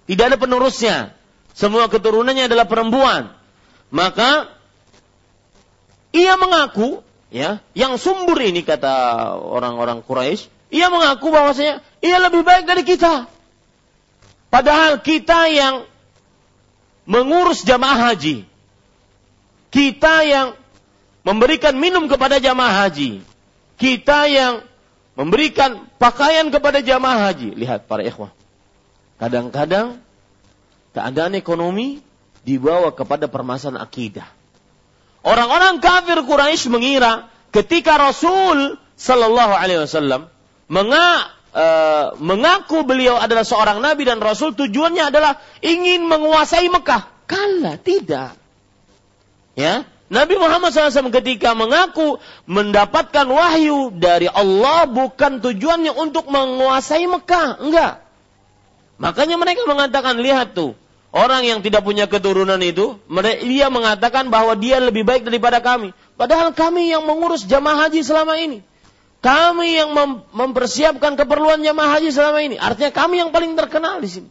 [0.07, 1.15] Tidak ada penerusnya.
[1.51, 3.33] Semua keturunannya adalah perempuan.
[3.93, 4.49] Maka
[6.13, 7.01] ia mengaku,
[7.33, 13.29] ya, yang sumbur ini kata orang-orang Quraisy, ia mengaku bahwasanya ia lebih baik dari kita.
[14.53, 15.85] Padahal kita yang
[17.03, 18.47] mengurus jamaah haji,
[19.73, 20.47] kita yang
[21.25, 23.23] memberikan minum kepada jamaah haji,
[23.79, 24.63] kita yang
[25.17, 27.57] memberikan pakaian kepada jamaah haji.
[27.57, 28.31] Lihat para ikhwah.
[29.17, 30.03] Kadang-kadang
[30.93, 32.03] keadaan ekonomi
[32.43, 34.27] dibawa kepada permasalahan akidah.
[35.23, 40.27] Orang-orang kafir Quraisy mengira ketika Rasul Sallallahu Alaihi Wasallam
[40.67, 41.65] menga, e,
[42.17, 47.29] mengaku beliau adalah seorang nabi dan rasul tujuannya adalah ingin menguasai Mekah.
[47.29, 48.35] Kala tidak.
[49.53, 57.57] Ya, Nabi Muhammad SAW ketika mengaku mendapatkan wahyu dari Allah bukan tujuannya untuk menguasai Mekah.
[57.57, 58.03] Enggak.
[59.01, 60.77] Makanya mereka mengatakan, lihat tuh.
[61.13, 62.97] Orang yang tidak punya keturunan itu,
[63.45, 65.93] dia mengatakan bahwa dia lebih baik daripada kami.
[66.17, 68.65] Padahal kami yang mengurus jamaah haji selama ini.
[69.23, 72.59] Kami yang mem mempersiapkan keperluan jamaah haji selama ini.
[72.59, 74.29] Artinya kami yang paling terkenal di sini.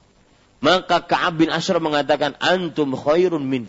[0.60, 3.66] Maka Ka'ab bin Ashraf mengatakan, Antum khairun min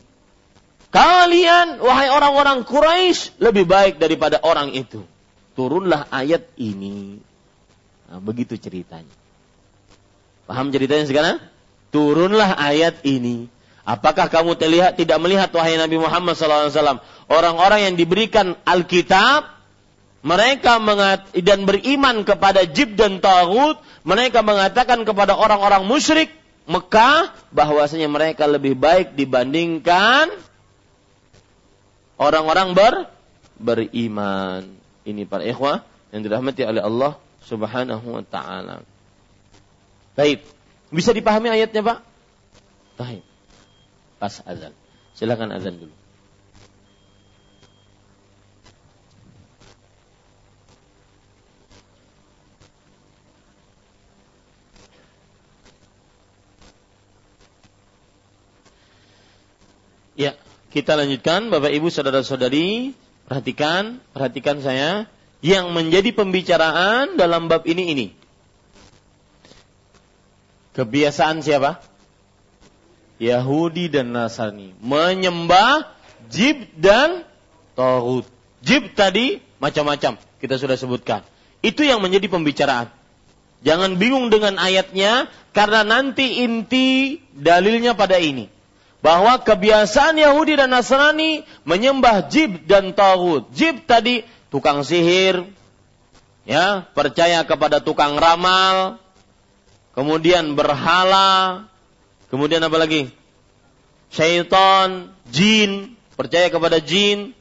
[0.93, 5.01] Kalian, wahai orang-orang Quraisy, lebih baik daripada orang itu.
[5.57, 7.17] Turunlah ayat ini.
[8.13, 9.09] Nah, begitu ceritanya.
[10.45, 11.41] Paham ceritanya sekarang?
[11.89, 13.49] Turunlah ayat ini.
[13.83, 19.52] Apakah kamu terlihat tidak melihat wahai Nabi Muhammad SAW orang-orang yang diberikan Alkitab
[20.23, 23.75] mereka mengat dan beriman kepada jib dan tagut,
[24.07, 26.31] mereka mengatakan kepada orang-orang musyrik
[26.63, 30.31] Mekah bahwasanya mereka lebih baik dibandingkan
[32.15, 32.93] orang-orang ber
[33.59, 34.63] beriman.
[35.03, 35.83] Ini para ikhwah
[36.15, 38.79] yang dirahmati oleh Allah Subhanahu wa taala.
[40.15, 40.47] Baik.
[40.87, 41.99] Bisa dipahami ayatnya, Pak?
[42.95, 43.23] Baik.
[44.23, 44.71] Pas azan.
[45.19, 46.02] Silakan azan dulu.
[60.13, 60.37] Ya,
[60.69, 62.93] kita lanjutkan Bapak Ibu saudara-saudari,
[63.25, 65.09] perhatikan, perhatikan saya
[65.41, 68.07] yang menjadi pembicaraan dalam bab ini ini.
[70.77, 71.81] Kebiasaan siapa?
[73.21, 75.89] Yahudi dan Nasrani menyembah
[76.29, 77.25] jib dan
[77.73, 78.25] tauhid.
[78.63, 81.25] Jib tadi macam-macam kita sudah sebutkan.
[81.65, 82.89] Itu yang menjadi pembicaraan.
[83.63, 88.52] Jangan bingung dengan ayatnya karena nanti inti dalilnya pada ini
[89.03, 93.51] bahwa kebiasaan Yahudi dan Nasrani menyembah jib dan tauhid.
[93.51, 95.43] Jib tadi tukang sihir,
[96.47, 99.03] ya, percaya kepada tukang ramal,
[99.91, 101.67] kemudian berhala,
[102.31, 103.11] kemudian apa lagi?
[104.07, 107.35] Syaitan, jin, percaya kepada jin.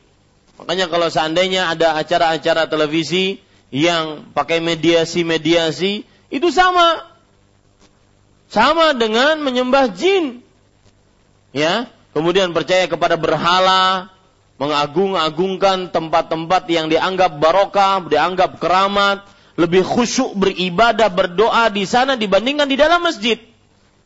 [0.58, 3.38] Makanya kalau seandainya ada acara-acara televisi
[3.70, 7.06] yang pakai mediasi-mediasi, itu sama.
[8.50, 10.42] Sama dengan menyembah jin
[11.56, 14.12] ya kemudian percaya kepada berhala
[14.60, 19.24] mengagung-agungkan tempat-tempat yang dianggap barokah dianggap keramat
[19.56, 23.36] lebih khusyuk beribadah berdoa di sana dibandingkan di dalam masjid.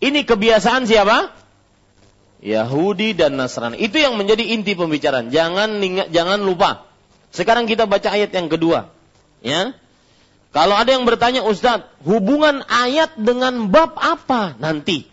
[0.02, 1.32] Ini kebiasaan siapa?
[2.42, 3.80] Yahudi dan Nasrani.
[3.80, 5.32] Itu yang menjadi inti pembicaraan.
[5.32, 5.80] Jangan
[6.12, 6.84] jangan lupa.
[7.32, 8.92] Sekarang kita baca ayat yang kedua.
[9.40, 9.72] Ya.
[10.52, 14.56] Kalau ada yang bertanya Ustadz, hubungan ayat dengan bab apa?
[14.56, 15.04] Nanti.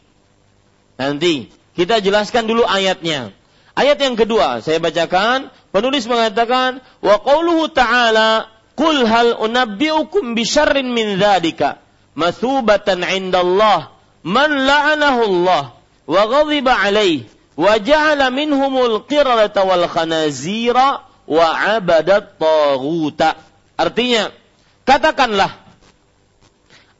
[0.95, 1.51] Nanti.
[1.73, 3.33] Kita jelaskan dulu ayatnya.
[3.73, 10.93] Ayat yang kedua saya bacakan, penulis mengatakan wa qauluhu ta'ala qul hal unabbiukum bi syarrin
[10.93, 11.81] min dzalika
[12.13, 13.89] mathubatan 'indallah
[14.21, 15.63] man la'anahu Allah
[16.05, 17.25] wa ghadiba 'alaihi
[17.57, 23.33] wa ja'ala minhumul qiradata wal khanazira wa 'abadat taghuta.
[23.73, 24.29] Artinya,
[24.85, 25.49] katakanlah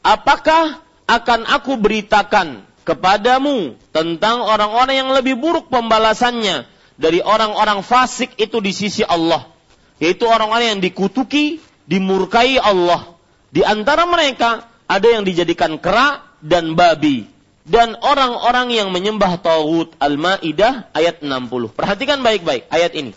[0.01, 6.67] apakah akan aku beritakan kepadamu tentang orang-orang yang lebih buruk pembalasannya
[6.99, 9.49] dari orang-orang fasik itu di sisi Allah,
[9.97, 13.15] yaitu orang-orang yang dikutuki, dimurkai Allah.
[13.49, 20.91] Di antara mereka ada yang dijadikan kera dan babi dan orang-orang yang menyembah tauhid Al-Maidah
[20.91, 21.71] ayat 60.
[21.71, 23.15] Perhatikan baik-baik ayat ini.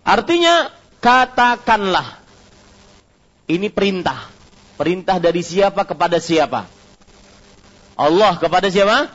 [0.00, 0.72] Artinya
[1.04, 2.24] katakanlah
[3.52, 4.32] ini perintah.
[4.80, 6.64] Perintah dari siapa kepada siapa?
[8.00, 9.12] Allah kepada siapa?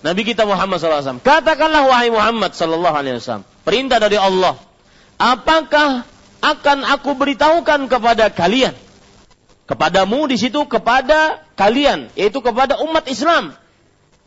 [0.00, 1.20] Nabi kita Muhammad SAW.
[1.20, 3.44] Katakanlah wahai Muhammad Wasallam.
[3.64, 4.60] Perintah dari Allah.
[5.16, 6.04] Apakah
[6.44, 8.76] akan aku beritahukan kepada kalian?
[9.64, 13.56] Kepadamu di situ kepada kalian, yaitu kepada umat Islam,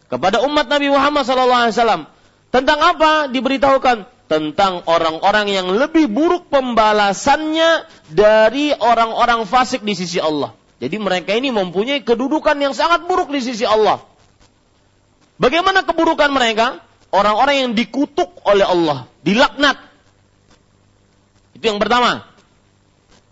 [0.09, 2.09] kepada umat Nabi Muhammad SAW.
[2.49, 4.09] Tentang apa diberitahukan?
[4.27, 10.56] Tentang orang-orang yang lebih buruk pembalasannya dari orang-orang fasik di sisi Allah.
[10.77, 14.01] Jadi mereka ini mempunyai kedudukan yang sangat buruk di sisi Allah.
[15.41, 16.81] Bagaimana keburukan mereka?
[17.09, 19.79] Orang-orang yang dikutuk oleh Allah, dilaknat.
[21.57, 22.29] Itu yang pertama.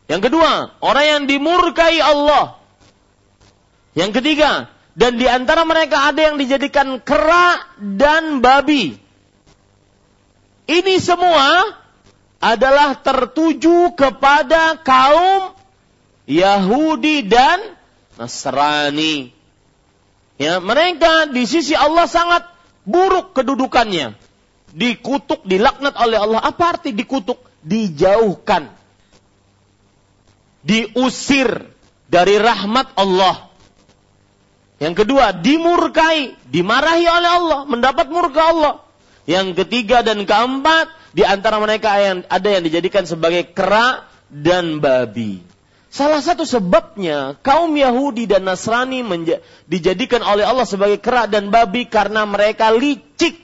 [0.06, 2.62] Yang kedua, orang yang dimurkai Allah.
[3.98, 8.96] Yang ketiga, dan di antara mereka ada yang dijadikan kera dan babi.
[10.66, 11.78] Ini semua
[12.40, 15.55] adalah tertuju kepada kaum
[16.26, 17.78] Yahudi dan
[18.18, 19.30] Nasrani.
[20.36, 22.44] Ya, mereka di sisi Allah sangat
[22.84, 24.18] buruk kedudukannya.
[24.76, 26.42] Dikutuk, dilaknat oleh Allah.
[26.44, 27.40] Apa arti dikutuk?
[27.64, 28.68] Dijauhkan.
[30.66, 31.72] Diusir
[32.12, 33.48] dari rahmat Allah.
[34.76, 38.74] Yang kedua, dimurkai, dimarahi oleh Allah, mendapat murka Allah.
[39.24, 41.96] Yang ketiga dan keempat, di antara mereka
[42.28, 45.45] ada yang dijadikan sebagai kera dan babi.
[45.96, 49.00] Salah satu sebabnya kaum Yahudi dan Nasrani
[49.64, 53.40] dijadikan oleh Allah sebagai kera dan babi karena mereka licik.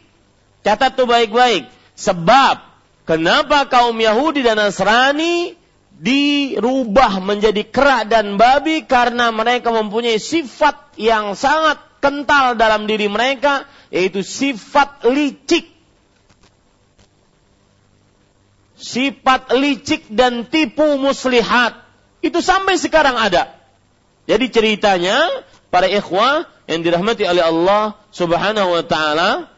[0.60, 1.72] Catat tuh baik-baik.
[1.95, 2.60] Sebab
[3.08, 5.56] kenapa kaum Yahudi dan Nasrani
[5.95, 13.64] dirubah menjadi kera dan babi karena mereka mempunyai sifat yang sangat kental dalam diri mereka
[13.95, 15.72] yaitu sifat licik.
[18.82, 21.80] sifat licik dan tipu muslihat.
[22.22, 23.57] Itu sampai sekarang ada.
[24.30, 25.17] Jadi ceritanya
[25.74, 29.49] para ikhwah yang dirahmati oleh Allah Subhanahu wa taala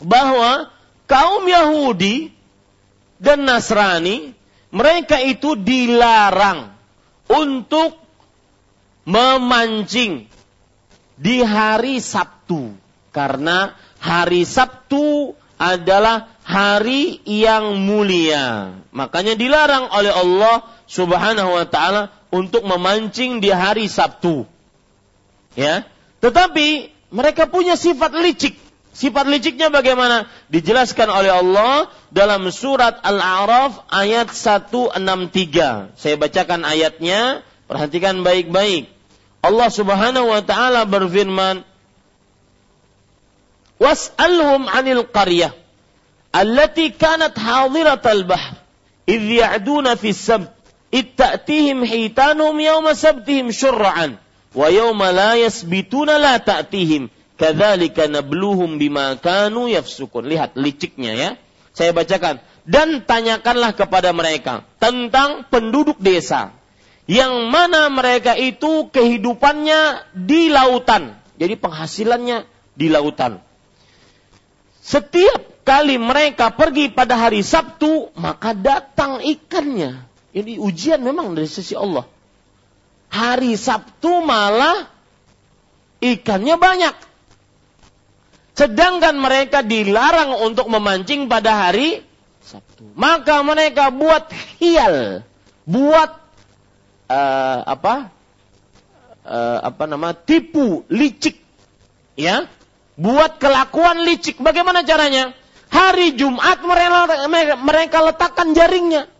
[0.00, 0.72] bahwa
[1.04, 2.32] kaum Yahudi
[3.20, 4.32] dan Nasrani
[4.72, 6.72] mereka itu dilarang
[7.28, 8.00] untuk
[9.06, 10.26] memancing
[11.16, 12.74] di hari Sabtu
[13.14, 13.72] karena
[14.02, 18.78] hari Sabtu adalah hari yang mulia.
[18.94, 24.46] Makanya dilarang oleh Allah Subhanahu wa taala untuk memancing di hari Sabtu.
[25.58, 25.82] Ya.
[26.22, 28.54] Tetapi mereka punya sifat licik.
[28.94, 30.30] Sifat liciknya bagaimana?
[30.48, 35.98] Dijelaskan oleh Allah dalam surat Al-A'raf ayat 163.
[35.98, 38.88] Saya bacakan ayatnya, perhatikan baik-baik.
[39.42, 41.66] Allah Subhanahu wa taala berfirman,
[43.76, 45.65] "Was'alhum 'anil qaryah
[46.36, 48.60] allati kanat hadiratal bahr
[49.08, 50.52] idh ya'duna fi sabt
[50.92, 54.20] ta'tihim hitanuhum yawma sabtihim syur'an
[54.52, 61.30] wa yawma la yasbituna la ta'tihim kadzalika nabluhum bima kanu yafsukun lihat liciknya ya.
[61.76, 62.40] Saya bacakan.
[62.64, 66.56] Dan tanyakanlah kepada mereka tentang penduduk desa.
[67.06, 71.14] Yang mana mereka itu kehidupannya di lautan.
[71.36, 73.38] Jadi penghasilannya di lautan.
[74.82, 80.06] Setiap kali mereka pergi pada hari Sabtu, maka datang ikannya.
[80.30, 82.06] Ini ujian memang dari sisi Allah.
[83.10, 84.86] Hari Sabtu malah
[85.98, 86.94] ikannya banyak.
[88.56, 92.00] Sedangkan mereka dilarang untuk memancing pada hari
[92.40, 92.86] Sabtu.
[92.94, 94.30] Maka mereka buat
[94.62, 95.26] hial,
[95.66, 96.10] buat
[97.10, 98.14] uh, apa?
[99.26, 100.14] Uh, apa nama?
[100.14, 101.42] tipu, licik.
[102.16, 102.48] Ya,
[102.96, 104.40] buat kelakuan licik.
[104.40, 105.36] Bagaimana caranya?
[105.76, 109.12] Hari Jumat mereka, letakkan jaringnya.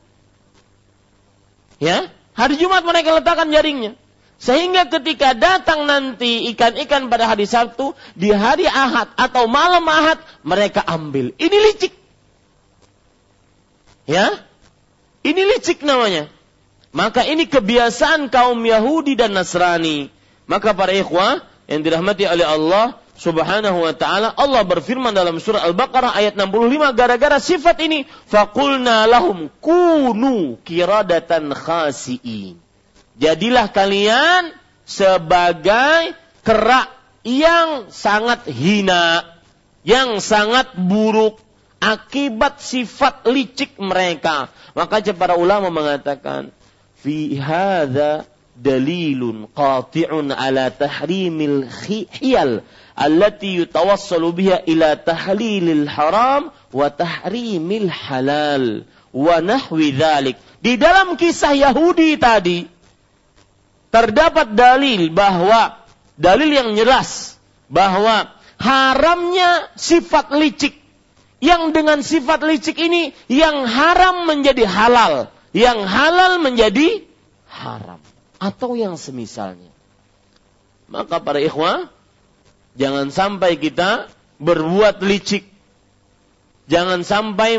[1.77, 3.93] Ya, hari Jumat mereka letakkan jaringnya.
[4.41, 10.81] Sehingga ketika datang nanti ikan-ikan pada hari Sabtu, di hari Ahad atau malam Ahad, mereka
[10.85, 11.37] ambil.
[11.37, 11.93] Ini licik.
[14.09, 14.41] Ya,
[15.21, 16.33] ini licik namanya.
[16.97, 20.09] Maka ini kebiasaan kaum Yahudi dan Nasrani.
[20.49, 26.13] Maka para ikhwah yang dirahmati oleh Allah, Subhanahu wa taala Allah berfirman dalam surah Al-Baqarah
[26.13, 32.61] ayat 65 gara-gara sifat ini faqulna lahum kunu kiradatan khasiin.
[33.17, 34.53] Jadilah kalian
[34.85, 36.13] sebagai
[36.45, 36.93] kerak
[37.25, 39.25] yang sangat hina,
[39.81, 41.41] yang sangat buruk
[41.81, 44.53] akibat sifat licik mereka.
[44.77, 46.53] Maka para ulama mengatakan
[47.01, 52.65] fi hadza dalilun qati'un ala tahrimil khiyal
[52.97, 60.41] allati yutawassalu biha ila tahlilil haram wa tahrimil halal wa nahwi dhalik.
[60.65, 62.65] Di dalam kisah Yahudi tadi
[63.93, 65.77] terdapat dalil bahwa
[66.17, 67.37] dalil yang jelas
[67.69, 70.81] bahwa haramnya sifat licik
[71.45, 77.05] yang dengan sifat licik ini yang haram menjadi halal, yang halal menjadi
[77.53, 78.01] haram
[78.41, 79.69] atau yang semisalnya.
[80.89, 81.93] Maka para ikhwah
[82.77, 85.49] Jangan sampai kita berbuat licik.
[86.67, 87.57] Jangan sampai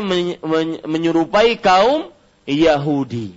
[0.84, 2.12] menyerupai kaum
[2.44, 3.34] Yahudi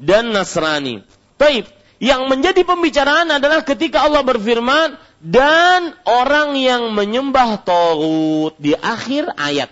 [0.00, 1.04] dan Nasrani.
[1.36, 1.68] Taib.
[2.00, 9.68] Yang menjadi pembicaraan adalah ketika Allah berfirman dan orang yang menyembah Tauhid di akhir ayat.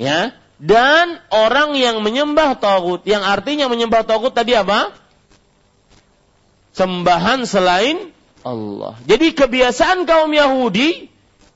[0.00, 4.96] Ya, dan orang yang menyembah Tauhid yang artinya menyembah Tauhid tadi apa?
[6.72, 8.13] Sembahan selain
[8.44, 9.00] Allah.
[9.08, 11.08] Jadi kebiasaan kaum Yahudi,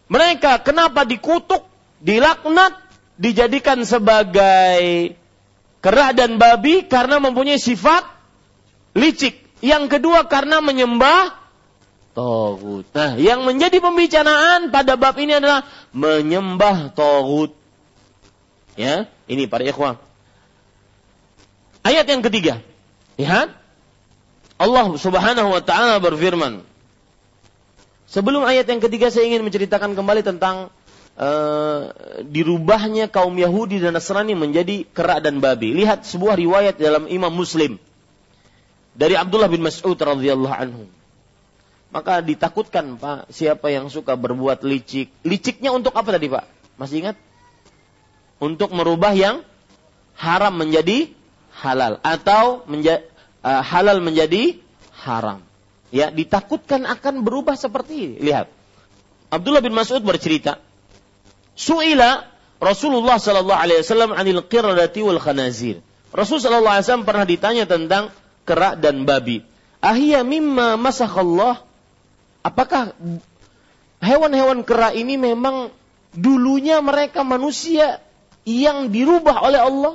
[0.09, 1.69] mereka kenapa dikutuk,
[2.01, 2.75] dilaknat,
[3.21, 5.13] dijadikan sebagai
[5.85, 8.09] kera dan babi karena mempunyai sifat
[8.97, 9.37] licik.
[9.61, 11.37] Yang kedua karena menyembah
[12.19, 12.83] Togut.
[12.99, 15.63] Nah, yang menjadi pembicaraan pada bab ini adalah
[15.95, 17.55] menyembah Togut.
[18.75, 20.03] Ya, ini para ikhwan.
[21.87, 22.59] Ayat yang ketiga.
[23.15, 23.55] Lihat.
[24.59, 26.67] Allah Subhanahu wa taala berfirman,
[28.09, 30.73] Sebelum ayat yang ketiga saya ingin menceritakan kembali tentang
[31.21, 31.93] uh,
[32.25, 35.77] dirubahnya kaum Yahudi dan Nasrani menjadi kera dan babi.
[35.77, 37.77] Lihat sebuah riwayat dalam Imam Muslim
[38.97, 40.89] dari Abdullah bin Mas'ud radhiyallahu anhu.
[41.93, 45.13] Maka ditakutkan Pak, siapa yang suka berbuat licik.
[45.25, 46.49] Liciknya untuk apa tadi Pak?
[46.81, 47.17] Masih ingat?
[48.41, 49.45] Untuk merubah yang
[50.17, 51.13] haram menjadi
[51.61, 53.05] halal atau menja
[53.45, 54.57] uh, halal menjadi
[54.97, 55.48] haram
[55.95, 58.17] ya ditakutkan akan berubah seperti ini.
[58.23, 58.47] Lihat.
[59.29, 60.57] Abdullah bin Mas'ud bercerita,
[61.53, 62.25] Su'ila
[62.59, 65.79] Rasulullah sallallahu alaihi wasallam anil qiradati wal khanazir.
[66.11, 68.11] Rasul sallallahu alaihi wasallam pernah ditanya tentang
[68.49, 69.45] kera dan babi.
[69.79, 71.63] Ahia mimma masakhallah.
[72.43, 72.97] Apakah
[74.03, 75.71] hewan-hewan kera ini memang
[76.17, 78.03] dulunya mereka manusia
[78.43, 79.95] yang dirubah oleh Allah?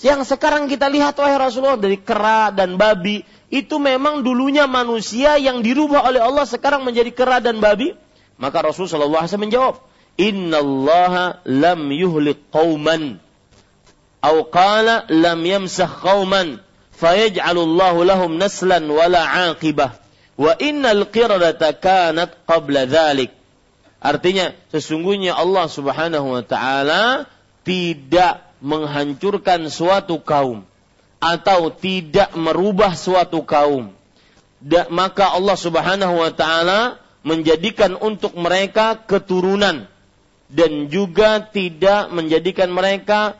[0.00, 3.20] Yang sekarang kita lihat wahai Rasulullah dari kera dan babi
[3.50, 7.98] itu memang dulunya manusia yang dirubah oleh Allah sekarang menjadi kera dan babi?
[8.38, 9.74] Maka Rasul sallallahu alaihi wasallam menjawab,
[10.14, 13.18] "Innallaha lam yuhlik qauman."
[14.22, 16.62] Atau qala lam yamsah qauman
[16.94, 19.98] fayaj'alullahu lahum naslan wala 'aqibah.
[20.38, 23.34] Wa innal qiradata kanat qabla dhalik.
[23.98, 27.26] Artinya sesungguhnya Allah Subhanahu wa taala
[27.66, 30.69] tidak menghancurkan suatu kaum
[31.20, 33.92] atau tidak merubah suatu kaum.
[34.60, 39.84] Da, maka Allah Subhanahu wa taala menjadikan untuk mereka keturunan
[40.48, 43.36] dan juga tidak menjadikan mereka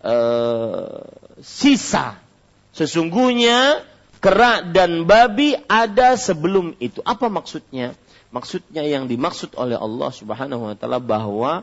[0.00, 1.02] uh,
[1.42, 2.18] sisa.
[2.74, 3.82] Sesungguhnya
[4.18, 7.02] kera dan babi ada sebelum itu.
[7.04, 7.94] Apa maksudnya?
[8.34, 11.62] Maksudnya yang dimaksud oleh Allah Subhanahu wa taala bahwa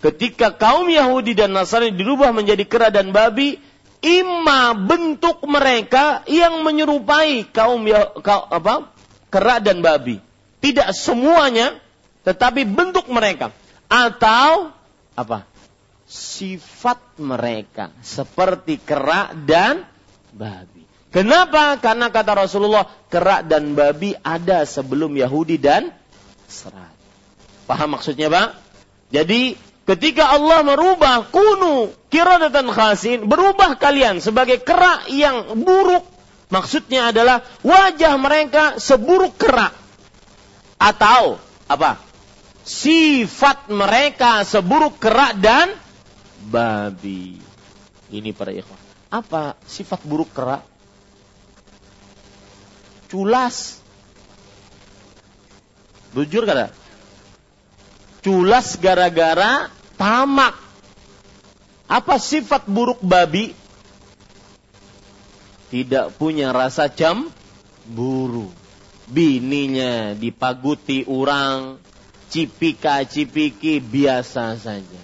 [0.00, 3.60] ketika kaum Yahudi dan Nasrani dirubah menjadi kera dan babi,
[4.02, 8.90] ima bentuk mereka yang menyerupai kaum ya, ka, apa?
[9.28, 10.22] kera dan babi.
[10.58, 11.78] Tidak semuanya,
[12.26, 13.54] tetapi bentuk mereka
[13.86, 14.74] atau
[15.14, 15.46] apa?
[16.08, 19.84] sifat mereka seperti kera dan
[20.32, 20.88] babi.
[21.12, 21.76] Kenapa?
[21.76, 25.92] Karena kata Rasulullah, kera dan babi ada sebelum Yahudi dan
[26.48, 26.96] Nasrani.
[27.68, 28.56] Paham maksudnya, Pak?
[29.12, 29.56] Jadi
[29.88, 36.04] Ketika Allah merubah kunu kiradatan khasin, berubah kalian sebagai kera yang buruk.
[36.52, 39.72] Maksudnya adalah wajah mereka seburuk kera.
[40.76, 41.96] Atau apa?
[42.68, 45.72] Sifat mereka seburuk kera dan
[46.52, 47.40] babi.
[48.12, 48.76] Ini para ikhwan.
[49.08, 50.60] Apa sifat buruk kera?
[53.08, 53.80] Culas.
[56.12, 56.76] Jujur kada?
[58.20, 60.54] Culas gara-gara tamak.
[61.90, 63.52] Apa sifat buruk babi?
[65.68, 68.48] Tidak punya rasa cemburu.
[69.08, 71.80] Bininya dipaguti orang,
[72.28, 75.02] cipika-cipiki biasa saja.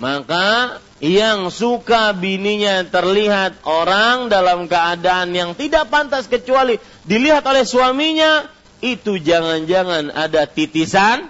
[0.00, 8.48] Maka yang suka bininya terlihat orang dalam keadaan yang tidak pantas kecuali dilihat oleh suaminya,
[8.80, 11.28] itu jangan-jangan ada titisan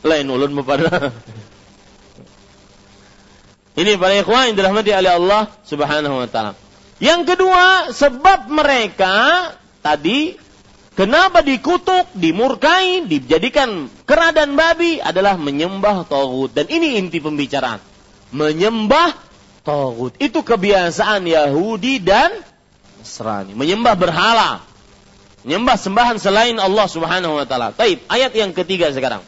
[0.00, 1.12] lain ulun pada.
[3.80, 6.52] Ini para ikhwan yang dirahmati oleh Allah Subhanahu wa taala.
[7.00, 9.48] Yang kedua, sebab mereka
[9.80, 10.36] tadi
[10.92, 17.80] kenapa dikutuk, dimurkai, dijadikan kera dan babi adalah menyembah tauhid dan ini inti pembicaraan.
[18.36, 19.16] Menyembah
[19.64, 22.36] tauhid itu kebiasaan Yahudi dan
[23.00, 24.60] Nasrani, menyembah berhala.
[25.40, 27.72] Menyembah sembahan selain Allah Subhanahu wa taala.
[27.72, 29.24] Taib, ayat yang ketiga sekarang.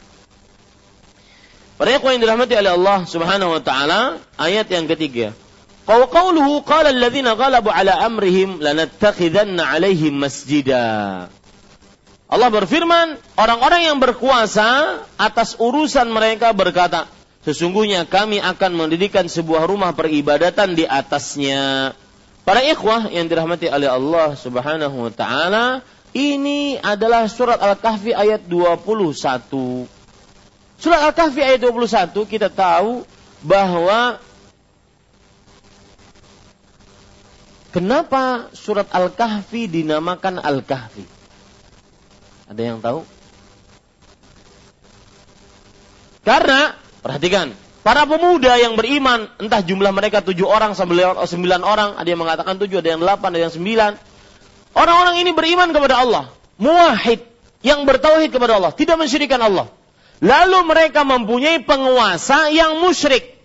[1.83, 5.35] Para ikhwan yang dirahmati oleh Allah Subhanahu wa taala, ayat yang ketiga.
[5.83, 11.27] Qaul qauluhu qala alladziina ghalabu ala amrihim lanattakhidanna 'alaihim masjida.
[12.31, 17.11] Allah berfirman, orang-orang yang berkuasa atas urusan mereka berkata,
[17.43, 21.91] sesungguhnya kami akan mendirikan sebuah rumah peribadatan di atasnya.
[22.47, 25.83] Para ikhwah yang dirahmati oleh Allah Subhanahu wa taala,
[26.15, 30.02] ini adalah surat Al-Kahfi ayat 21.
[30.83, 33.07] Surat Al-Kahfi ayat 21 kita tahu
[33.39, 34.19] bahwa
[37.71, 41.07] kenapa surat Al-Kahfi dinamakan Al-Kahfi?
[42.51, 43.07] Ada yang tahu?
[46.27, 52.19] Karena perhatikan, para pemuda yang beriman, entah jumlah mereka tujuh orang, sembilan orang, ada yang
[52.19, 53.91] mengatakan tujuh, ada yang delapan, ada yang sembilan.
[54.75, 56.27] Orang-orang ini beriman kepada Allah,
[56.59, 57.23] muahid,
[57.63, 59.71] yang bertauhid kepada Allah, tidak mensyirikan Allah.
[60.23, 63.35] Lalu mereka mempunyai penguasa yang musyrik.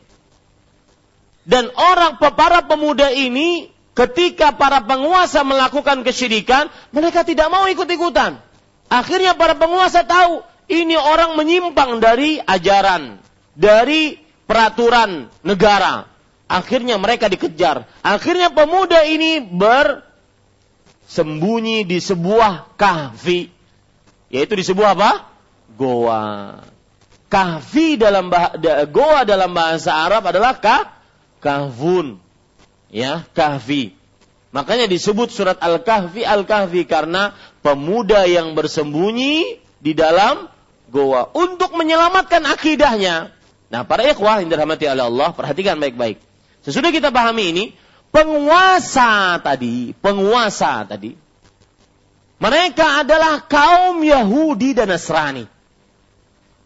[1.42, 8.38] Dan orang para pemuda ini ketika para penguasa melakukan kesyirikan, mereka tidak mau ikut-ikutan.
[8.86, 13.18] Akhirnya para penguasa tahu ini orang menyimpang dari ajaran,
[13.58, 14.14] dari
[14.46, 16.06] peraturan negara.
[16.46, 17.90] Akhirnya mereka dikejar.
[18.06, 23.50] Akhirnya pemuda ini bersembunyi di sebuah kahfi.
[24.30, 25.37] Yaitu di sebuah apa?
[25.78, 26.58] Goa.
[27.30, 28.58] Kahfi dalam bah,
[28.90, 30.98] goa dalam bahasa Arab adalah kah,
[31.38, 32.18] kahfun.
[32.90, 33.94] Ya, kahfi.
[34.48, 40.48] Makanya disebut surat Al-Kahfi Al-Kahfi karena pemuda yang bersembunyi di dalam
[40.88, 43.30] goa untuk menyelamatkan akidahnya.
[43.68, 46.16] Nah, para ikhwah yang dirahmati oleh Allah, perhatikan baik-baik.
[46.64, 47.64] Sesudah kita pahami ini,
[48.08, 51.12] penguasa tadi, penguasa tadi,
[52.40, 55.57] mereka adalah kaum Yahudi dan Nasrani.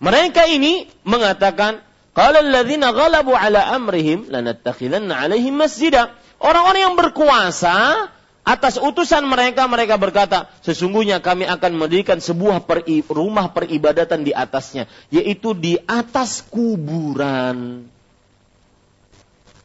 [0.03, 1.79] Mereka ini mengatakan,
[2.13, 6.13] Qala alladzina ghalabu ala amrihim lanattakhidanna alaihim masjida.
[6.37, 8.11] Orang-orang yang berkuasa
[8.43, 14.91] atas utusan mereka mereka berkata sesungguhnya kami akan mendirikan sebuah peri, rumah peribadatan di atasnya
[15.15, 17.87] yaitu di atas kuburan.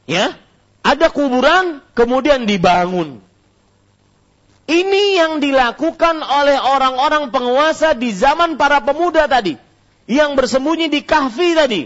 [0.06, 0.40] Ya
[0.86, 3.20] ada kuburan kemudian dibangun.
[4.70, 9.67] Ini yang dilakukan oleh orang-orang penguasa di zaman para pemuda tadi
[10.08, 11.84] yang bersembunyi di kahfi tadi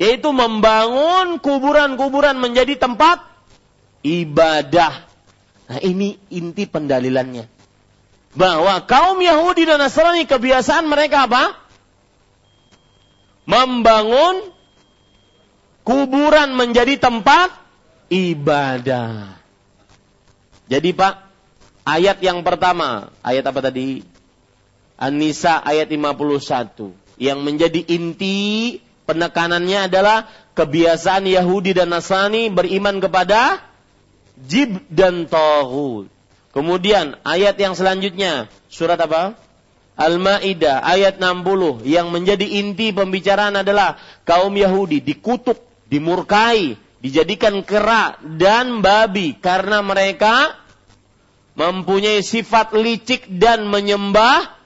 [0.00, 3.22] yaitu membangun kuburan-kuburan menjadi tempat
[4.00, 5.10] ibadah
[5.70, 7.46] Nah ini inti pendalilannya.
[8.34, 11.54] Bahwa kaum Yahudi dan Nasrani kebiasaan mereka apa?
[13.46, 14.50] Membangun
[15.86, 17.54] kuburan menjadi tempat
[18.10, 19.38] ibadah.
[20.66, 21.14] Jadi Pak,
[21.86, 24.02] ayat yang pertama, ayat apa tadi?
[24.98, 26.90] An-Nisa ayat 51.
[27.20, 30.24] Yang menjadi inti penekanannya adalah
[30.56, 33.60] kebiasaan Yahudi dan Nasrani beriman kepada
[34.40, 36.08] jib dan tauhid.
[36.50, 39.38] Kemudian ayat yang selanjutnya surat apa?
[40.00, 45.60] Al-Maidah ayat 60 yang menjadi inti pembicaraan adalah kaum Yahudi dikutuk,
[45.92, 50.56] dimurkai, dijadikan kera dan babi karena mereka
[51.52, 54.59] mempunyai sifat licik dan menyembah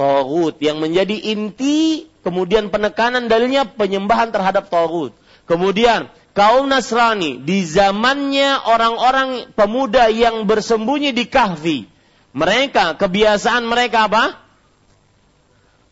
[0.00, 5.12] tauhid yang menjadi inti kemudian penekanan dalilnya penyembahan terhadap tauhid.
[5.44, 11.84] Kemudian kaum Nasrani di zamannya orang-orang pemuda yang bersembunyi di kahfi.
[12.32, 14.40] Mereka, kebiasaan mereka apa?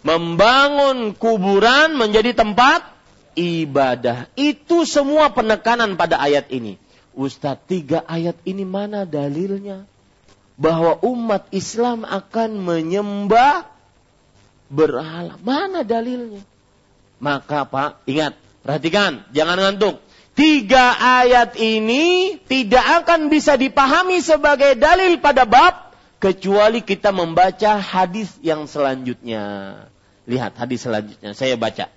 [0.06, 2.86] Membangun kuburan menjadi tempat
[3.34, 4.30] ibadah.
[4.38, 6.78] Itu semua penekanan pada ayat ini.
[7.18, 9.84] Ustadz, tiga ayat ini mana dalilnya?
[10.54, 13.77] Bahwa umat Islam akan menyembah
[14.68, 15.36] berhala.
[15.40, 16.44] Mana dalilnya?
[17.18, 19.98] Maka Pak, ingat, perhatikan, jangan ngantuk
[20.38, 25.90] Tiga ayat ini tidak akan bisa dipahami sebagai dalil pada bab
[26.22, 29.42] kecuali kita membaca hadis yang selanjutnya.
[30.30, 31.90] Lihat hadis selanjutnya, saya baca.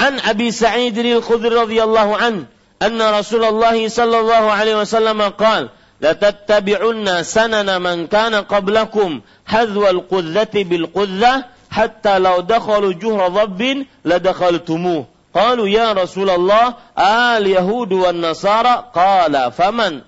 [0.00, 2.48] An Abi Sa'id al-Khudri radhiyallahu an,
[2.80, 10.86] anna Rasulullah sallallahu alaihi wasallam qala la tattabi'unna sanana man kana qablakum hadwa al-qudzati bil
[10.92, 18.88] qudzah hatta law dakhalu juhra dhabbin la dakhaltumuh Qalu ya Rasulullah al Yahud wan Nasara
[18.88, 20.00] qala faman.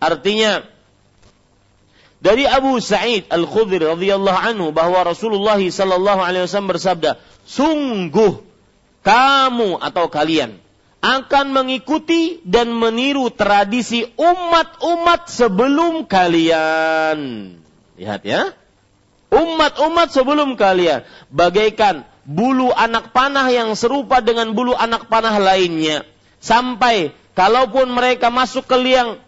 [0.00, 0.64] Artinya
[2.16, 8.40] dari Abu Sa'id Al-Khudri radhiyallahu anhu bahwa Rasulullah sallallahu alaihi wasallam bersabda, "Sungguh
[9.04, 10.56] kamu atau kalian
[11.06, 17.18] akan mengikuti dan meniru tradisi umat-umat sebelum kalian."
[17.94, 18.50] Lihat ya.
[19.30, 26.02] Umat-umat sebelum kalian bagaikan bulu anak panah yang serupa dengan bulu anak panah lainnya.
[26.42, 29.18] Sampai kalaupun mereka masuk ke liang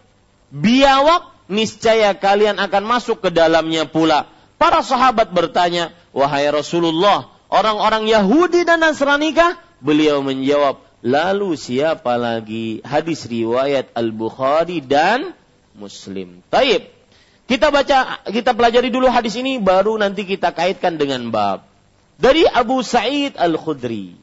[0.51, 4.27] biawak, niscaya kalian akan masuk ke dalamnya pula.
[4.59, 9.55] Para sahabat bertanya, wahai Rasulullah, orang-orang Yahudi dan Nasrani kah?
[9.79, 12.83] Beliau menjawab, lalu siapa lagi?
[12.83, 15.35] Hadis riwayat Al-Bukhari dan
[15.75, 16.43] Muslim.
[16.51, 16.91] Taib.
[17.49, 21.65] Kita baca, kita pelajari dulu hadis ini, baru nanti kita kaitkan dengan bab
[22.19, 24.13] dari Abu Sa'id Al-Khudri.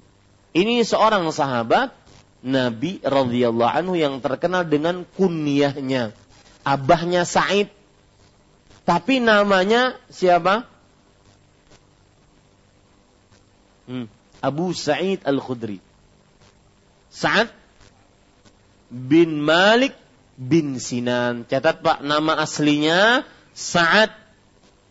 [0.53, 1.97] Ini seorang sahabat
[2.45, 6.12] Nabi radhiyallahu anhu yang terkenal dengan kunyahnya.
[6.62, 7.72] Abahnya Sa'id.
[8.87, 10.68] Tapi namanya siapa?
[13.89, 14.07] Hmm.
[14.45, 15.81] Abu Sa'id Al-Khudri.
[17.17, 17.49] Sa'ad
[18.93, 19.97] bin Malik
[20.37, 21.49] bin Sinan.
[21.49, 23.25] Catat Pak, nama aslinya
[23.57, 24.12] Sa'ad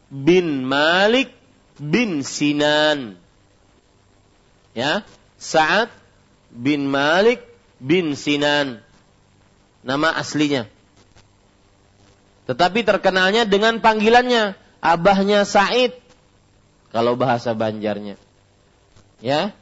[0.09, 1.29] bin Malik
[1.77, 3.21] bin Sinan.
[4.73, 5.05] Ya,
[5.37, 5.93] Sa'ad
[6.49, 7.45] bin Malik
[7.77, 8.81] bin Sinan.
[9.85, 10.65] Nama aslinya.
[12.49, 15.93] Tetapi terkenalnya dengan panggilannya abahnya Said
[16.89, 18.17] kalau bahasa Banjarnya.
[19.21, 19.53] Ya.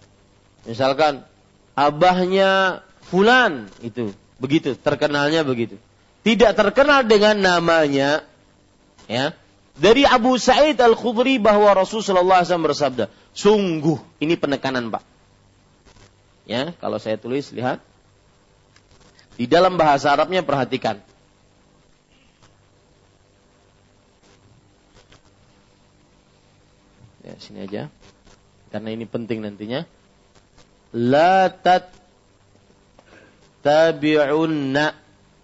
[0.63, 1.27] Misalkan
[1.73, 5.77] abahnya fulan itu, begitu terkenalnya begitu.
[6.23, 8.23] Tidak terkenal dengan namanya
[9.11, 9.35] ya,
[9.75, 15.03] dari Abu Sa'id Al-Khudri bahwa Rasulullah SAW bersabda, sungguh ini penekanan Pak.
[16.45, 17.79] Ya, kalau saya tulis lihat
[19.33, 21.01] di dalam bahasa Arabnya perhatikan.
[27.23, 27.87] Ya, sini aja.
[28.69, 29.87] Karena ini penting nantinya.
[30.93, 31.89] La tat
[33.65, 34.85] tabi'unna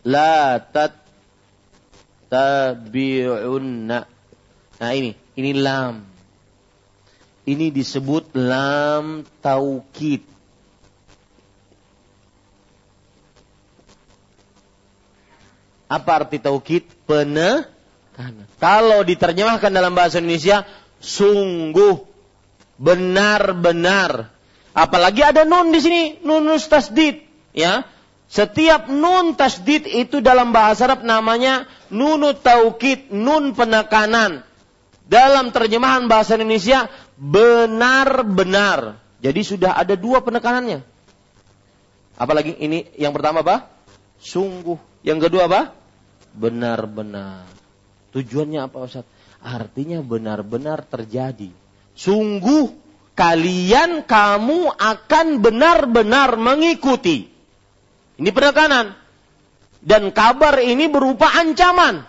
[0.05, 0.93] la tat
[2.29, 3.99] tabi'unna.
[4.79, 6.05] Nah ini, ini lam.
[7.49, 10.21] Ini disebut lam taukid.
[15.89, 16.85] Apa arti taukid?
[17.09, 18.45] Penekanan.
[18.61, 20.61] Kalau diterjemahkan dalam bahasa Indonesia,
[21.01, 22.05] sungguh,
[22.77, 24.29] benar-benar.
[24.73, 27.85] Apalagi ada nun di sini, nunus tasdid, ya.
[28.29, 34.45] Setiap nun tasdid itu dalam bahasa Arab namanya nunut taukid, nun penekanan.
[35.09, 36.85] Dalam terjemahan bahasa Indonesia
[37.17, 39.01] benar-benar.
[39.19, 40.85] Jadi sudah ada dua penekanannya.
[42.13, 43.65] Apalagi ini yang pertama apa?
[44.21, 44.77] Sungguh.
[45.01, 45.61] Yang kedua apa?
[46.37, 47.49] Benar-benar.
[48.13, 49.07] Tujuannya apa Ustaz?
[49.41, 51.49] Artinya benar-benar terjadi.
[51.97, 52.88] Sungguh
[53.19, 57.27] kalian kamu akan benar-benar mengikuti
[58.19, 58.99] ini penekanan.
[59.79, 62.03] Dan kabar ini berupa ancaman.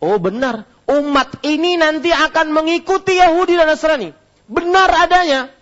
[0.00, 4.16] Oh benar, umat ini nanti akan mengikuti Yahudi dan Nasrani.
[4.48, 5.52] Benar adanya.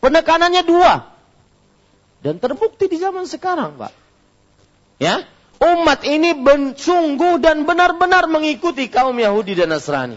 [0.00, 1.04] Penekanannya dua.
[2.24, 3.92] Dan terbukti di zaman sekarang, Pak.
[4.98, 5.28] Ya,
[5.60, 10.16] umat ini ben, sungguh dan benar-benar mengikuti kaum Yahudi dan Nasrani.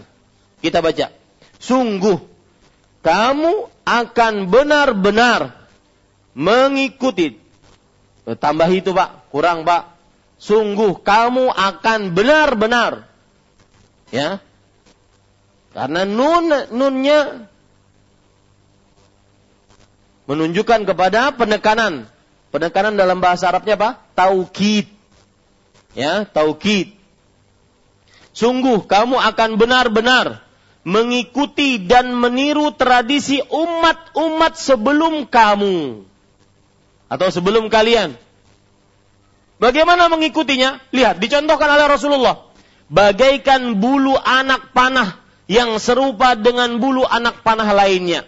[0.64, 1.12] Kita baca.
[1.60, 2.31] Sungguh
[3.02, 5.68] kamu akan benar-benar
[6.32, 7.42] mengikuti
[8.22, 9.98] Eh, tambah itu pak, kurang pak.
[10.38, 13.06] Sungguh kamu akan benar-benar.
[14.14, 14.42] Ya.
[15.72, 17.48] Karena nun nunnya
[20.26, 22.06] menunjukkan kepada penekanan.
[22.52, 23.90] Penekanan dalam bahasa Arabnya apa?
[24.12, 24.86] Taukid.
[25.96, 26.94] Ya, taukid.
[28.36, 30.44] Sungguh kamu akan benar-benar
[30.82, 36.02] mengikuti dan meniru tradisi umat-umat sebelum kamu
[37.06, 38.18] atau sebelum kalian.
[39.62, 40.82] Bagaimana mengikutinya?
[40.90, 42.50] Lihat, dicontohkan oleh Rasulullah.
[42.90, 48.26] Bagaikan bulu anak panah yang serupa dengan bulu anak panah lainnya.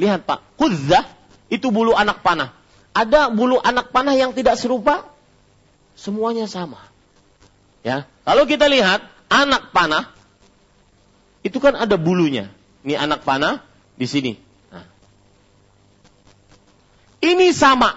[0.00, 1.04] Lihat Pak, kuzzah
[1.52, 2.56] itu bulu anak panah.
[2.96, 5.04] Ada bulu anak panah yang tidak serupa?
[5.92, 6.80] Semuanya sama.
[7.84, 10.15] Ya, kalau kita lihat anak panah
[11.46, 12.50] itu kan ada bulunya.
[12.82, 13.62] Ini anak panah
[13.94, 14.32] di sini.
[17.22, 17.94] Ini sama.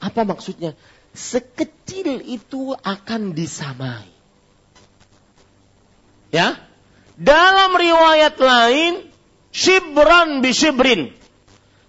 [0.00, 0.72] Apa maksudnya?
[1.12, 4.08] Sekecil itu akan disamai.
[6.32, 6.56] Ya.
[7.20, 9.04] Dalam riwayat lain,
[9.52, 11.12] shibran bi shibrin.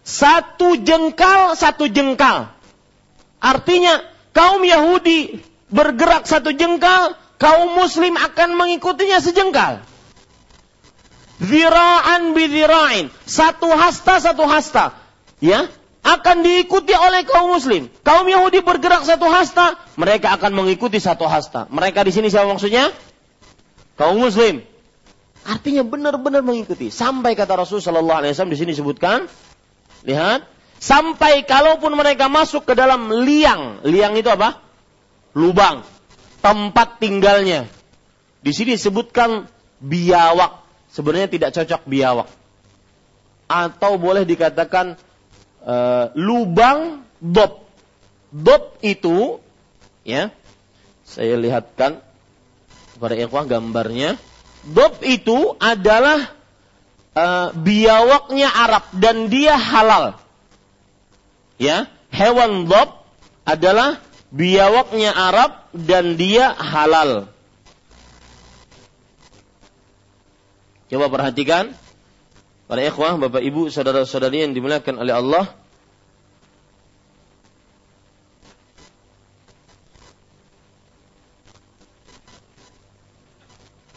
[0.04, 2.52] Satu jengkal, satu jengkal.
[3.40, 4.04] Artinya,
[4.36, 5.40] kaum Yahudi
[5.72, 9.82] bergerak satu jengkal, kaum muslim akan mengikutinya sejengkal.
[11.42, 13.10] Zira'an bidhira'in.
[13.26, 14.94] Satu hasta, satu hasta.
[15.42, 15.66] Ya,
[16.06, 17.89] akan diikuti oleh kaum muslim.
[18.06, 21.66] Kaum Yahudi bergerak satu hasta, mereka akan mengikuti satu hasta.
[21.74, 22.94] Mereka di sini siapa maksudnya?
[23.98, 24.62] Kaum muslim.
[25.42, 26.94] Artinya benar-benar mengikuti.
[26.94, 29.26] Sampai kata Rasul Shallallahu Alaihi Wasallam di sini disebutkan,
[30.06, 30.46] lihat,
[30.78, 34.62] sampai kalaupun mereka masuk ke dalam liang, liang itu apa?
[35.34, 35.82] Lubang,
[36.42, 37.70] tempat tinggalnya.
[38.42, 39.46] Di sini disebutkan
[39.82, 40.62] biawak
[40.92, 42.28] sebenarnya tidak cocok biawak.
[43.48, 45.00] Atau boleh dikatakan
[45.64, 47.64] uh, lubang dop.
[48.32, 49.44] Dop itu
[50.08, 50.32] ya
[51.04, 52.00] saya lihatkan
[52.96, 54.16] kepada ikhwah gambarnya.
[54.62, 56.32] Dop itu adalah
[57.18, 60.16] uh, biawaknya Arab dan dia halal.
[61.62, 63.06] Ya, hewan dop
[63.46, 64.02] adalah
[64.32, 67.28] biawaknya Arab dan dia halal.
[70.92, 71.72] Coba perhatikan
[72.68, 75.46] para ikhwah, Bapak Ibu, saudara-saudari yang dimuliakan oleh Allah.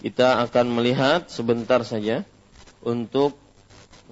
[0.05, 2.29] Kita akan melihat sebentar saja
[2.85, 3.41] untuk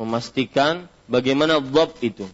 [0.01, 2.25] memastikan bagaimana dhab itu.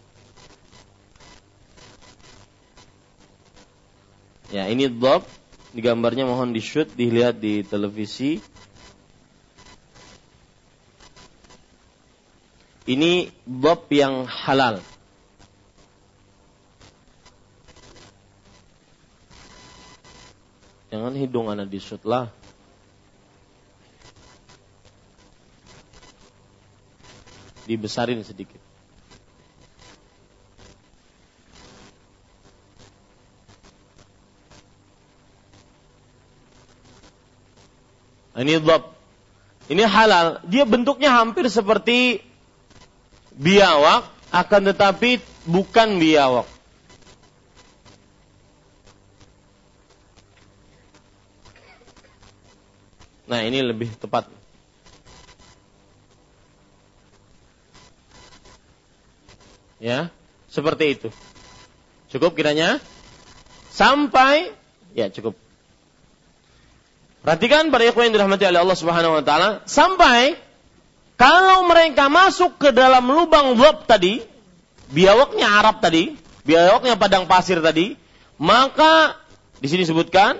[4.49, 5.25] Ya, ini dhab.
[5.69, 8.41] Di gambarnya mohon di shoot, dilihat di televisi.
[12.89, 14.81] Ini bob yang halal.
[20.89, 22.33] Jangan hidung anak disut lah.
[27.69, 28.58] Dibesarin sedikit.
[38.39, 38.95] Ini bob.
[39.67, 40.39] Ini halal.
[40.47, 42.23] Dia bentuknya hampir seperti
[43.35, 46.47] biawak, akan tetapi bukan biawak.
[53.29, 54.25] Nah, ini lebih tepat.
[59.77, 60.09] Ya,
[60.49, 61.09] seperti itu.
[62.09, 62.81] Cukup kiranya?
[63.69, 64.51] Sampai
[64.97, 65.48] ya cukup.
[67.19, 70.39] Perhatikan para ikhwan yang dirahmati oleh Allah Subhanahu wa taala, sampai
[71.19, 74.23] kalau mereka masuk ke dalam lubang dhab tadi,
[74.87, 76.15] biawaknya Arab tadi,
[76.47, 77.99] biawaknya padang pasir tadi,
[78.39, 79.19] maka
[79.59, 80.39] di sini sebutkan,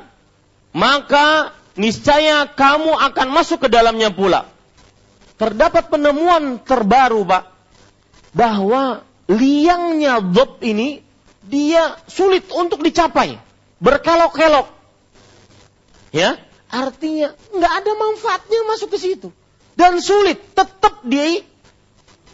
[0.71, 4.47] maka niscaya kamu akan masuk ke dalamnya pula.
[5.35, 7.43] Terdapat penemuan terbaru, Pak,
[8.31, 11.03] bahwa liangnya dhob ini
[11.43, 13.35] dia sulit untuk dicapai,
[13.83, 14.67] berkelok-kelok.
[16.15, 16.39] Ya,
[16.69, 19.29] artinya nggak ada manfaatnya masuk ke situ
[19.73, 21.41] dan sulit tetap dia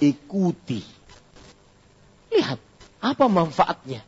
[0.02, 0.82] ikuti.
[2.34, 2.60] Lihat
[3.00, 4.02] apa manfaatnya?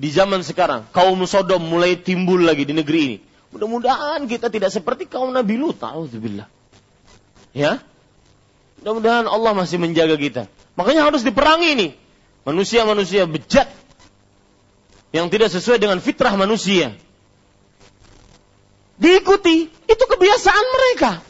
[0.00, 3.18] Di zaman sekarang kaum Sodom mulai timbul lagi di negeri ini.
[3.50, 5.76] Mudah-mudahan kita tidak seperti kaum Nabi Lut.
[5.82, 6.46] Alhamdulillah.
[7.50, 7.82] Ya.
[8.80, 10.42] Mudah-mudahan Allah masih menjaga kita.
[10.78, 11.88] Makanya harus diperangi ini.
[12.46, 13.68] Manusia-manusia bejat.
[15.10, 16.94] Yang tidak sesuai dengan fitrah manusia.
[19.00, 19.66] Diikuti.
[19.88, 21.24] Itu kebiasaan mereka.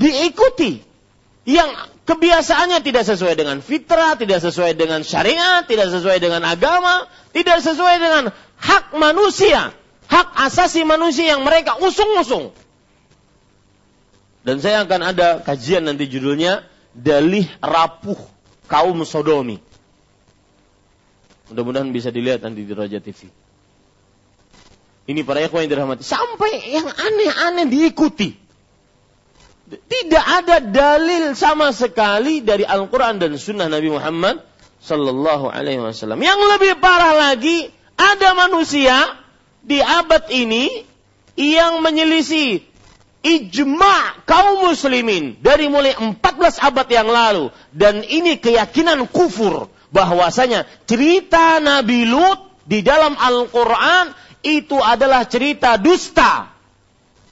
[0.00, 0.80] Diikuti.
[1.44, 7.04] Yang kebiasaannya tidak sesuai dengan fitrah, tidak sesuai dengan syariat, tidak sesuai dengan agama,
[7.36, 9.76] tidak sesuai dengan hak manusia
[10.08, 12.52] hak asasi manusia yang mereka usung-usung.
[14.44, 18.20] Dan saya akan ada kajian nanti judulnya Dalih Rapuh
[18.68, 19.56] Kaum Sodomi.
[21.48, 23.28] Mudah-mudahan bisa dilihat nanti di Raja TV.
[25.04, 26.00] Ini para ikhwan yang dirahmati.
[26.00, 28.32] Sampai yang aneh-aneh diikuti.
[29.68, 34.44] Tidak ada dalil sama sekali dari Al-Quran dan Sunnah Nabi Muhammad
[34.80, 36.20] Sallallahu Alaihi Wasallam.
[36.20, 38.96] Yang lebih parah lagi, ada manusia
[39.64, 40.68] di abad ini
[41.36, 42.60] yang menyelisih
[43.24, 46.20] ijma kaum muslimin dari mulai 14
[46.60, 54.12] abad yang lalu dan ini keyakinan kufur bahwasanya cerita Nabi Lut di dalam Al-Qur'an
[54.44, 56.52] itu adalah cerita dusta.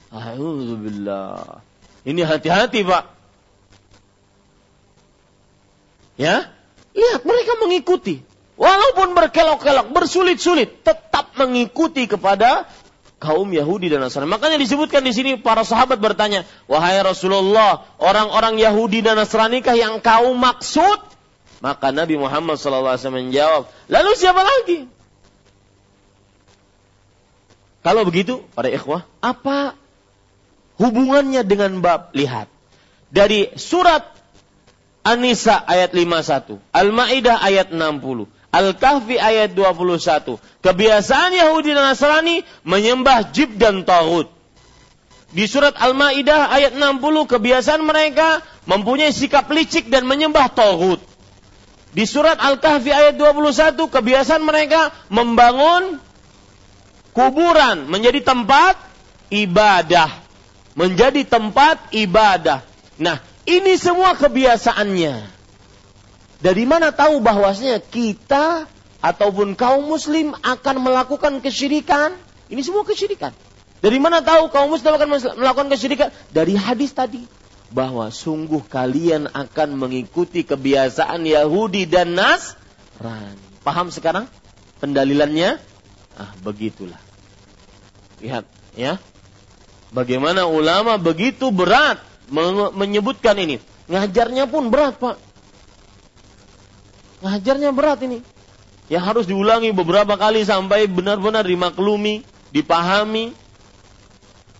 [0.09, 1.61] Alhamdulillah.
[2.03, 3.03] Ini hati-hati, Pak.
[6.17, 6.49] Ya?
[6.93, 8.21] Lihat mereka mengikuti.
[8.53, 12.69] Walaupun berkelok-kelok, bersulit-sulit, tetap mengikuti kepada
[13.17, 14.29] kaum Yahudi dan Nasrani.
[14.29, 20.03] Makanya disebutkan di sini para sahabat bertanya, "Wahai Rasulullah, orang-orang Yahudi dan Nasrani kah yang
[20.03, 21.01] kau maksud?"
[21.63, 24.92] Maka Nabi Muhammad SAW menjawab, "Lalu siapa lagi?"
[27.83, 29.75] Kalau begitu, para ikhwah, apa
[30.79, 32.15] hubungannya dengan bab?
[32.15, 32.47] Lihat.
[33.13, 34.07] Dari surat
[35.03, 38.25] An-Nisa ayat 51, Al-Maidah ayat 60,
[38.55, 40.39] Al-Kahfi ayat 21.
[40.63, 44.31] Kebiasaan Yahudi dan Nasrani menyembah jib dan tauhid.
[45.33, 51.01] Di surat Al-Maidah ayat 60 kebiasaan mereka mempunyai sikap licik dan menyembah tauhid.
[51.93, 55.97] Di surat Al-Kahfi ayat 21 kebiasaan mereka membangun
[57.13, 58.75] kuburan menjadi tempat
[59.29, 60.09] ibadah.
[60.73, 62.65] Menjadi tempat ibadah.
[62.97, 65.29] Nah, ini semua kebiasaannya.
[66.43, 68.67] Dari mana tahu bahwasanya kita
[68.99, 72.17] ataupun kaum muslim akan melakukan kesyirikan?
[72.51, 73.31] Ini semua kesyirikan.
[73.79, 75.07] Dari mana tahu kaum muslim akan
[75.39, 76.09] melakukan kesyirikan?
[76.33, 77.23] Dari hadis tadi
[77.73, 83.41] bahwa sungguh kalian akan mengikuti kebiasaan Yahudi dan Nasrani.
[83.65, 84.29] Paham sekarang
[84.77, 85.72] pendalilannya?
[86.13, 86.99] Ah, begitulah.
[88.21, 88.45] Lihat,
[88.77, 89.01] ya.
[89.93, 92.01] Bagaimana ulama begitu berat
[92.73, 93.61] menyebutkan ini.
[93.89, 95.17] Ngajarnya pun berat, Pak.
[97.21, 98.19] Ngajarnya berat ini.
[98.91, 103.31] Ya harus diulangi beberapa kali sampai benar-benar dimaklumi, dipahami.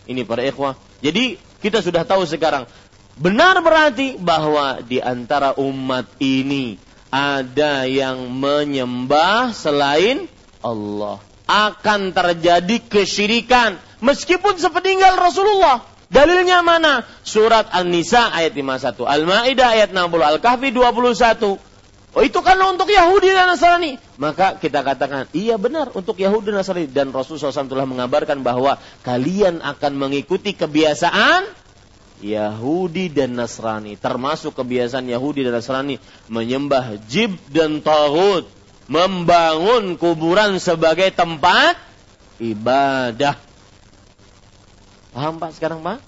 [0.08, 0.78] Ini para ikhwah.
[1.04, 2.68] Jadi kita sudah tahu sekarang.
[3.14, 6.82] Benar berarti bahwa di antara umat ini
[7.14, 10.26] ada yang menyembah selain
[10.64, 11.22] Allah.
[11.54, 13.78] Akan terjadi kesyirikan.
[14.02, 15.86] Meskipun sepeninggal Rasulullah.
[16.10, 17.06] Dalilnya mana?
[17.22, 19.06] Surat An-Nisa ayat 51.
[19.06, 20.18] Al-Ma'idah ayat 60.
[20.22, 21.62] Al-Kahfi 21.
[22.14, 23.98] Oh itu kan untuk Yahudi dan Nasrani.
[24.22, 26.86] Maka kita katakan, iya benar untuk Yahudi dan Nasrani.
[26.86, 31.50] Dan Rasulullah SAW telah mengabarkan bahwa kalian akan mengikuti kebiasaan
[32.22, 33.98] Yahudi dan Nasrani.
[33.98, 35.98] Termasuk kebiasaan Yahudi dan Nasrani
[36.30, 38.46] menyembah jib dan tauhid.
[38.92, 41.80] Membangun kuburan sebagai tempat
[42.40, 43.40] ibadah.
[45.16, 46.04] Paham Pak sekarang Pak?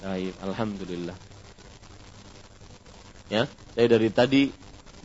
[0.00, 1.14] Baik, alhamdulillah.
[3.30, 3.46] Ya,
[3.76, 4.50] saya dari tadi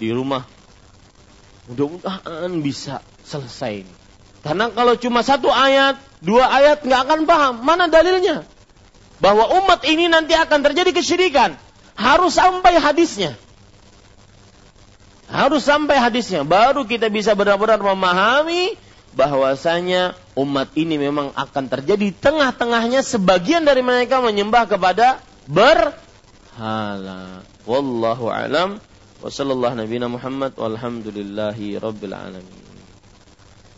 [0.01, 0.47] di rumah
[1.69, 3.85] mudah-mudahan bisa selesai.
[4.41, 7.53] Karena kalau cuma satu ayat, dua ayat nggak akan paham.
[7.61, 8.45] Mana dalilnya?
[9.21, 11.57] Bahwa umat ini nanti akan terjadi kesyirikan.
[11.97, 13.37] Harus sampai hadisnya.
[15.25, 16.45] Harus sampai hadisnya.
[16.45, 18.77] Baru kita bisa benar-benar memahami
[19.15, 27.41] bahwasanya umat ini memang akan terjadi tengah-tengahnya sebagian dari mereka menyembah kepada berhala.
[27.65, 28.77] Wallahu alam
[29.23, 32.63] wa sallallahu nabiyana Muhammad walhamdulillahi rabbil alamin.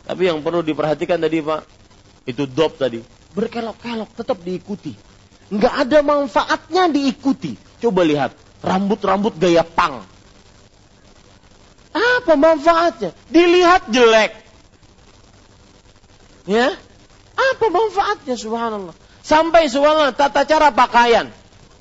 [0.07, 1.61] Tapi yang perlu diperhatikan tadi Pak,
[2.27, 2.99] itu dop tadi.
[3.35, 4.95] Berkelok-kelok tetap diikuti.
[5.51, 7.55] Enggak ada manfaatnya diikuti.
[7.79, 8.31] Coba lihat,
[8.63, 10.03] rambut-rambut gaya pang.
[11.97, 13.11] Apa manfaatnya?
[13.33, 14.47] Dilihat jelek
[16.47, 16.79] Ya,
[17.35, 18.95] apa manfaatnya subhanallah?
[19.19, 21.27] Sampai subhanallah tata cara pakaian.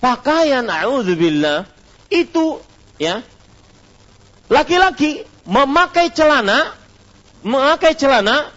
[0.03, 1.71] Pakaian a'udzubillah
[2.11, 2.59] itu
[2.99, 3.23] ya
[4.51, 6.75] laki-laki memakai celana
[7.47, 8.51] memakai celana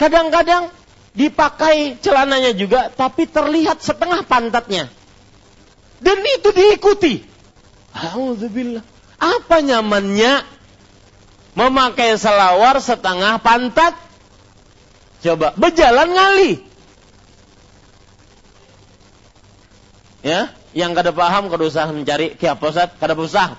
[0.00, 0.72] kadang-kadang
[1.12, 4.88] dipakai celananya juga tapi terlihat setengah pantatnya.
[6.00, 7.20] Dan itu diikuti.
[7.92, 8.80] Alhamdulillah.
[9.18, 10.46] Apa nyamannya
[11.58, 14.08] memakai selawar setengah pantat
[15.18, 16.52] Coba berjalan ngali.
[20.22, 23.54] Ya, yang kada paham kada usah mencari kiap posat, kada usah.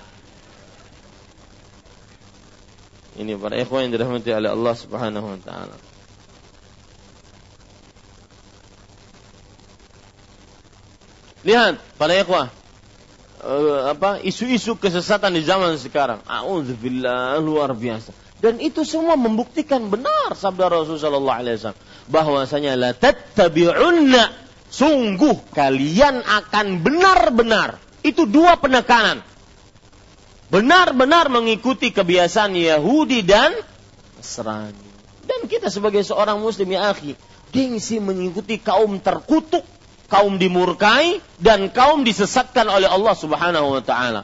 [3.20, 5.76] Ini para ikhwan yang dirahmati oleh Allah Subhanahu wa taala.
[11.44, 12.48] Lihat para ikhwah
[13.44, 16.20] uh, apa isu-isu kesesatan di zaman sekarang.
[16.28, 18.12] Auzubillah luar biasa.
[18.40, 21.76] Dan itu semua membuktikan benar sabda Rasulullah SAW.
[22.08, 24.48] Bahwasanya la tattabi'unna.
[24.70, 27.82] Sungguh kalian akan benar-benar.
[28.00, 29.20] Itu dua penekanan.
[30.50, 33.54] Benar-benar mengikuti kebiasaan Yahudi dan
[34.18, 34.88] Nasrani.
[35.26, 37.14] Dan kita sebagai seorang muslim ya akhi.
[37.50, 39.62] Gengsi mengikuti kaum terkutuk.
[40.10, 41.22] Kaum dimurkai.
[41.38, 44.22] Dan kaum disesatkan oleh Allah subhanahu wa ta'ala.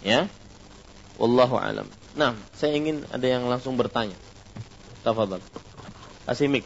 [0.00, 0.30] Ya.
[1.18, 1.90] Wallahu alam.
[2.16, 4.16] Nah, saya ingin ada yang langsung bertanya.
[5.04, 5.42] Tafadhal.
[6.24, 6.64] Kasih mic.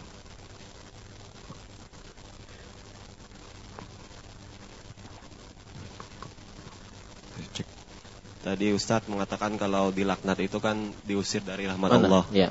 [8.40, 12.06] Tadi Ustadz mengatakan kalau dilaknat itu kan diusir dari rahmat Mana?
[12.08, 12.24] Allah.
[12.32, 12.48] Ya.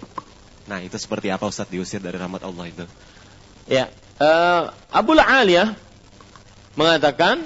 [0.70, 2.86] Nah, itu seperti apa Ustadz diusir dari rahmat Allah itu?
[3.66, 3.90] Ya,
[4.20, 5.74] uh, Abu Aliyah
[6.76, 7.44] mengatakan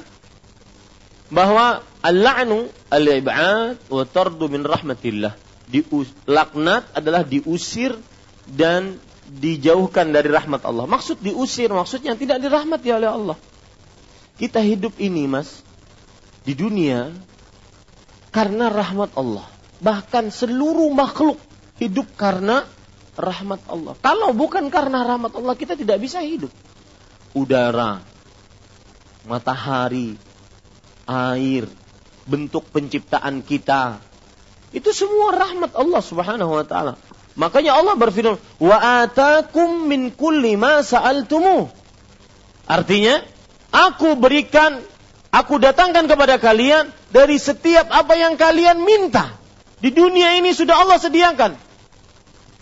[1.33, 5.33] bahwa al-la'nu al-ib'ad wa tardu min rahmatillah
[5.69, 7.97] dius, laknat adalah diusir
[8.45, 10.85] dan dijauhkan dari rahmat Allah.
[10.85, 13.37] Maksud diusir, maksudnya tidak dirahmati oleh Allah.
[14.37, 15.63] Kita hidup ini, Mas,
[16.43, 17.09] di dunia
[18.29, 19.47] karena rahmat Allah.
[19.79, 21.39] Bahkan seluruh makhluk
[21.79, 22.67] hidup karena
[23.17, 23.93] rahmat Allah.
[23.99, 26.49] Kalau bukan karena rahmat Allah, kita tidak bisa hidup.
[27.33, 28.01] Udara,
[29.25, 30.17] matahari,
[31.09, 31.65] air,
[32.25, 33.99] bentuk penciptaan kita,
[34.73, 36.93] itu semua rahmat Allah Subhanahu wa taala.
[37.37, 41.69] Makanya Allah berfirman, "Wa atakum min kulli ma sa'altumu."
[42.65, 43.21] Artinya,
[43.73, 44.81] aku berikan,
[45.33, 49.33] aku datangkan kepada kalian dari setiap apa yang kalian minta.
[49.81, 51.57] Di dunia ini sudah Allah sediakan.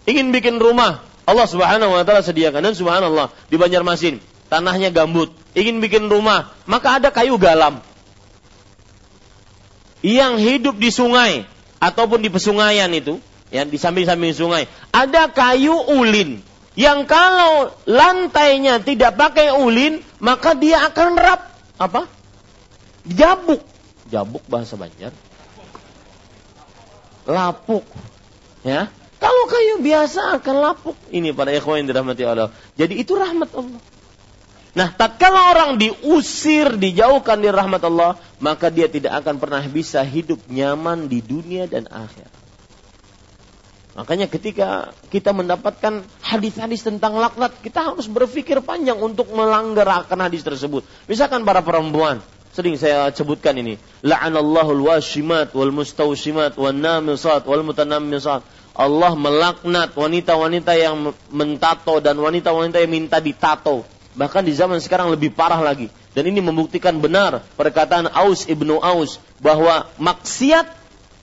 [0.10, 4.18] Ingin bikin rumah, Allah Subhanahu wa taala sediakan dan subhanallah di Banjarmasin
[4.50, 5.32] tanahnya gambut.
[5.56, 7.80] Ingin bikin rumah, maka ada kayu galam.
[10.02, 11.46] Yang hidup di sungai,
[11.78, 13.22] ataupun di pesungaian itu,
[13.54, 16.42] ya di samping-samping sungai, ada kayu ulin
[16.76, 22.08] yang kalau lantainya tidak pakai ulin, maka dia akan rap apa?
[23.04, 23.60] Jabuk.
[24.08, 25.12] Jabuk bahasa Banjar.
[27.28, 27.84] Lapuk.
[28.64, 28.88] Ya.
[29.22, 30.98] Kalau kayu biasa akan lapuk.
[31.14, 32.50] Ini pada ikhwan yang dirahmati Allah.
[32.74, 33.78] Jadi itu rahmat Allah.
[34.72, 40.42] Nah, tatkala orang diusir, dijauhkan dari rahmat Allah, maka dia tidak akan pernah bisa hidup
[40.48, 42.42] nyaman di dunia dan akhirat.
[43.92, 50.48] Makanya ketika kita mendapatkan hadis-hadis tentang laknat, kita harus berpikir panjang untuk melanggar akan hadis
[50.48, 50.88] tersebut.
[51.12, 52.24] Misalkan para perempuan,
[52.56, 58.48] sering saya sebutkan ini, la'anallahu washimat wal mustawshimat wan namisat wal mutanammisat.
[58.72, 65.32] Allah melaknat wanita-wanita yang mentato dan wanita-wanita yang minta ditato Bahkan di zaman sekarang lebih
[65.32, 65.88] parah lagi.
[66.12, 70.68] Dan ini membuktikan benar perkataan Aus ibnu Aus bahwa maksiat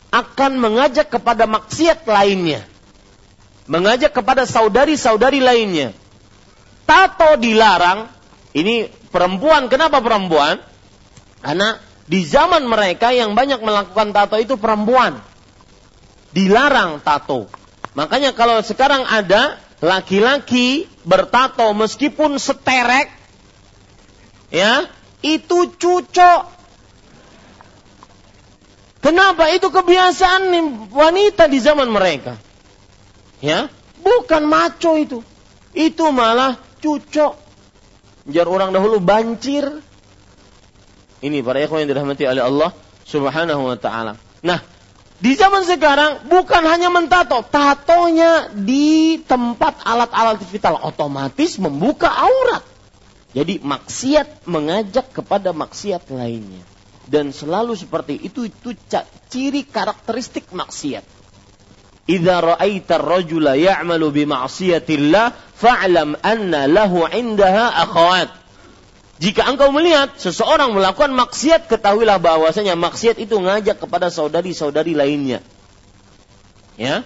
[0.08, 2.64] akan mengajak kepada maksiat lainnya.
[3.68, 5.92] Mengajak kepada saudari-saudari lainnya.
[6.88, 8.08] Tato dilarang,
[8.56, 9.68] ini perempuan.
[9.68, 10.56] Kenapa perempuan?
[11.44, 11.76] Karena
[12.08, 15.20] di zaman mereka yang banyak melakukan tato itu perempuan.
[16.32, 17.48] Dilarang tato.
[17.96, 23.10] Makanya kalau sekarang ada laki-laki bertato meskipun seterek,
[24.52, 24.86] ya
[25.24, 26.42] itu cucok.
[28.98, 29.48] Kenapa?
[29.54, 30.50] Itu kebiasaan
[30.90, 32.34] wanita di zaman mereka.
[33.38, 33.70] Ya,
[34.02, 35.22] bukan maco itu.
[35.70, 37.38] Itu malah cucok.
[38.28, 39.64] Jar orang dahulu bancir.
[41.18, 42.70] Ini para ikhwan yang dirahmati oleh Allah
[43.06, 44.18] Subhanahu wa taala.
[44.42, 44.62] Nah,
[45.18, 52.62] di zaman sekarang bukan hanya mentato, tatonya di tempat alat-alat vital otomatis membuka aurat.
[53.34, 56.62] Jadi maksiat mengajak kepada maksiat lainnya.
[57.08, 58.70] Dan selalu seperti itu itu
[59.26, 61.02] ciri karakteristik maksiat.
[62.08, 68.30] Idza ra'aita ar-rajula ya'malu bi ma'siyatillah fa'lam anna lahu 'indaha akhawat.
[69.18, 75.42] Jika engkau melihat seseorang melakukan maksiat, ketahuilah bahwasanya maksiat itu ngajak kepada saudari-saudari lainnya.
[76.78, 77.02] Ya.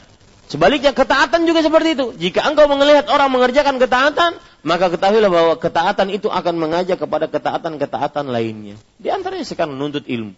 [0.52, 2.06] Sebaliknya ketaatan juga seperti itu.
[2.28, 8.28] Jika engkau melihat orang mengerjakan ketaatan, maka ketahuilah bahwa ketaatan itu akan mengajak kepada ketaatan-ketaatan
[8.28, 8.76] lainnya.
[9.00, 10.36] Di antaranya sekarang menuntut ilmu.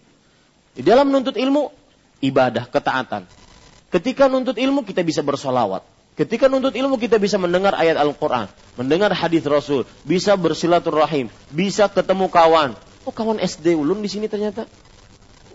[0.75, 1.75] Di dalam menuntut ilmu,
[2.23, 3.27] ibadah, ketaatan.
[3.91, 5.94] Ketika menuntut ilmu, kita bisa bersolawat.
[6.15, 8.47] Ketika nuntut ilmu kita bisa mendengar ayat Al-Quran,
[8.79, 12.71] mendengar hadis Rasul, bisa bersilaturahim, bisa ketemu kawan.
[13.03, 14.63] Oh kawan SD ulun di sini ternyata.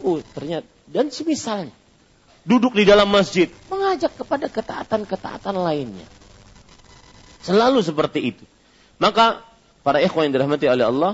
[0.05, 1.73] Oh ternyata dan semisalnya
[2.45, 6.05] duduk di dalam masjid mengajak kepada ketaatan-ketaatan lainnya.
[7.41, 8.45] Selalu seperti itu.
[9.01, 9.41] Maka
[9.81, 11.13] para ikhwan yang dirahmati oleh Allah,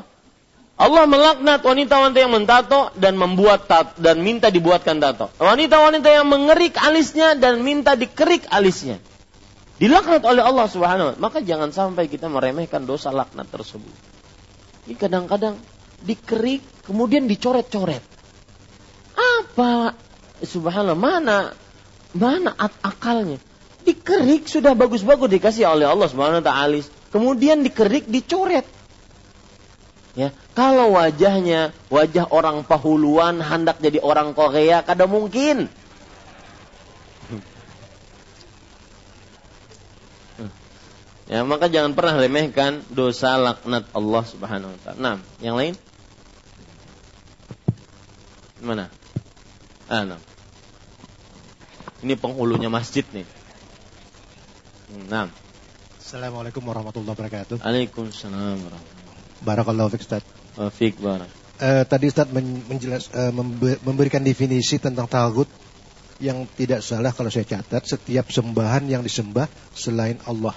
[0.74, 5.30] Allah melaknat wanita-wanita yang mentato dan membuat tat dan minta dibuatkan tato.
[5.38, 8.98] Wanita-wanita yang mengerik alisnya dan minta dikerik alisnya
[9.76, 13.92] dilaknat oleh Allah Subhanahu maka jangan sampai kita meremehkan dosa laknat tersebut.
[14.86, 15.58] Ini kadang-kadang
[16.04, 18.04] dikerik kemudian dicoret-coret.
[19.16, 19.96] Apa
[20.44, 21.50] subhanallah mana
[22.12, 23.40] mana at akalnya?
[23.86, 26.82] Dikerik sudah bagus-bagus dikasih oleh Allah Subhanahu taala.
[27.14, 28.66] Kemudian dikerik dicoret.
[30.16, 35.68] Ya, kalau wajahnya wajah orang pahuluan hendak jadi orang Korea kada mungkin.
[41.26, 44.98] Ya, maka jangan pernah remehkan dosa laknat Allah Subhanahu wa taala.
[45.02, 45.74] Nah, yang lain?
[48.62, 48.86] Mana?
[49.90, 50.22] Ah, nah.
[52.06, 53.26] Ini penghulunya masjid nih.
[55.10, 55.26] Nah.
[55.98, 57.58] Assalamualaikum warahmatullahi wabarakatuh.
[57.58, 60.22] Waalaikumsalam warahmatullahi Barakallahu fiik Ustaz.
[60.78, 61.26] Fiik barak.
[61.58, 62.30] Uh, tadi Ustaz
[62.70, 63.34] menjelas, uh,
[63.82, 65.50] memberikan definisi tentang tagut
[66.22, 70.54] yang tidak salah kalau saya catat setiap sembahan yang disembah selain Allah.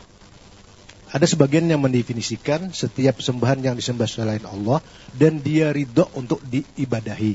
[1.10, 4.78] Ada sebagian yang mendefinisikan setiap sembahan yang disembah selain Allah
[5.18, 7.34] dan dia ridho untuk diibadahi.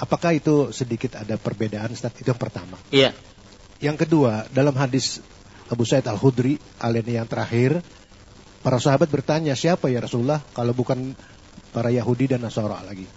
[0.00, 1.96] Apakah itu sedikit ada perbedaan?
[1.96, 2.12] Ustaz?
[2.20, 2.76] Itu yang pertama.
[2.92, 3.16] Iya.
[3.80, 5.24] Yang kedua, dalam hadis
[5.72, 7.80] Abu Said Al-Khudri, aleni yang terakhir,
[8.60, 11.16] para sahabat bertanya, siapa ya Rasulullah kalau bukan
[11.72, 13.08] para Yahudi dan Nasara lagi?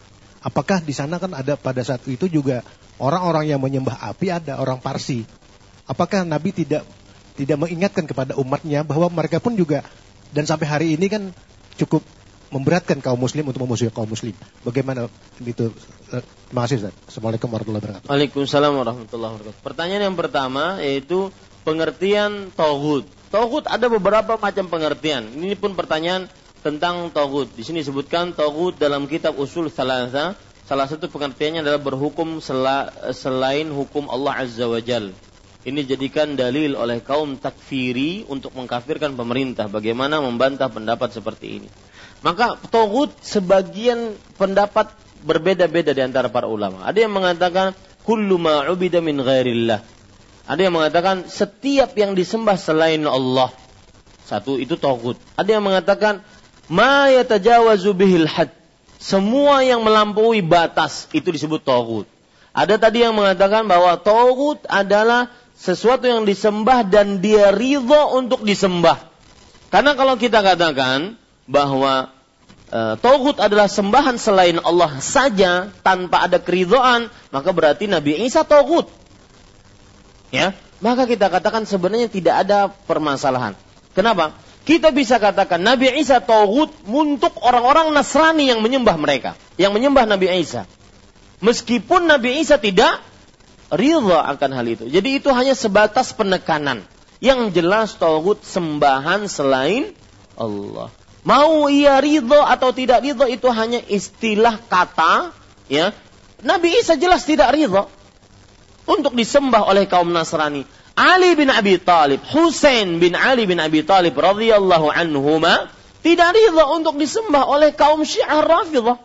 [0.43, 2.63] Apakah di sana kan ada pada saat itu juga
[2.99, 5.23] orang-orang yang menyembah api ada orang Parsi?
[5.87, 6.87] Apakah Nabi tidak
[7.33, 9.81] tidak mengingatkan kepada umatnya bahwa mereka pun juga
[10.33, 11.29] dan sampai hari ini kan
[11.77, 12.01] cukup
[12.53, 14.37] memberatkan kaum muslim untuk memusuhi kaum muslim.
[14.61, 15.09] Bagaimana
[15.41, 15.73] itu?
[16.13, 16.93] Eh, terima kasih Ustaz.
[17.09, 18.07] Assalamualaikum warahmatullahi wabarakatuh.
[18.13, 19.65] Waalaikumsalam warahmatullahi wabarakatuh.
[19.65, 21.33] Pertanyaan yang pertama yaitu
[21.65, 23.09] pengertian tauhid.
[23.33, 25.33] Tauhid ada beberapa macam pengertian.
[25.33, 26.29] Ini pun pertanyaan
[26.61, 27.57] tentang tauhid.
[27.57, 30.37] Di sini disebutkan tauhid dalam kitab Usul Salasa.
[30.63, 35.11] Salah satu pengertiannya adalah berhukum selain hukum Allah Azza wa Jalla
[35.63, 39.71] ini jadikan dalil oleh kaum takfiri untuk mengkafirkan pemerintah.
[39.71, 41.69] Bagaimana membantah pendapat seperti ini?
[42.19, 44.91] Maka togut sebagian pendapat
[45.23, 46.83] berbeda-beda di antara para ulama.
[46.83, 47.71] Ada yang mengatakan
[48.03, 49.79] kullu ma'ubida min ghairillah.
[50.43, 53.55] Ada yang mengatakan setiap yang disembah selain Allah.
[54.27, 55.15] Satu itu togut.
[55.39, 56.19] Ada yang mengatakan
[56.67, 58.51] ma yatajawazu bihil had.
[58.99, 62.07] Semua yang melampaui batas itu disebut togut.
[62.55, 68.99] Ada tadi yang mengatakan bahwa togut adalah sesuatu yang disembah dan dia ridho untuk disembah.
[69.73, 71.17] Karena kalau kita katakan
[71.49, 72.13] bahwa
[72.69, 78.85] e, Tauhid adalah sembahan selain Allah saja tanpa ada keridhaan, maka berarti Nabi Isa Tauhid.
[80.33, 83.53] Ya, maka kita katakan sebenarnya tidak ada permasalahan.
[83.93, 84.33] Kenapa?
[84.63, 90.33] Kita bisa katakan Nabi Isa Tauhid untuk orang-orang Nasrani yang menyembah mereka, yang menyembah Nabi
[90.39, 90.65] Isa.
[91.43, 93.03] Meskipun Nabi Isa tidak
[93.73, 94.85] ridha akan hal itu.
[94.87, 96.85] Jadi itu hanya sebatas penekanan.
[97.23, 99.95] Yang jelas tauhid sembahan selain
[100.35, 100.91] Allah.
[101.23, 105.31] Mau ia ridho atau tidak ridho itu hanya istilah kata,
[105.71, 105.95] ya.
[106.43, 107.87] Nabi Isa jelas tidak ridho
[108.83, 110.67] untuk disembah oleh kaum Nasrani.
[110.93, 115.71] Ali bin Abi Talib, Husain bin Ali bin Abi Talib radhiyallahu anhuma
[116.03, 118.99] tidak ridho untuk disembah oleh kaum Syiah Rafidhah.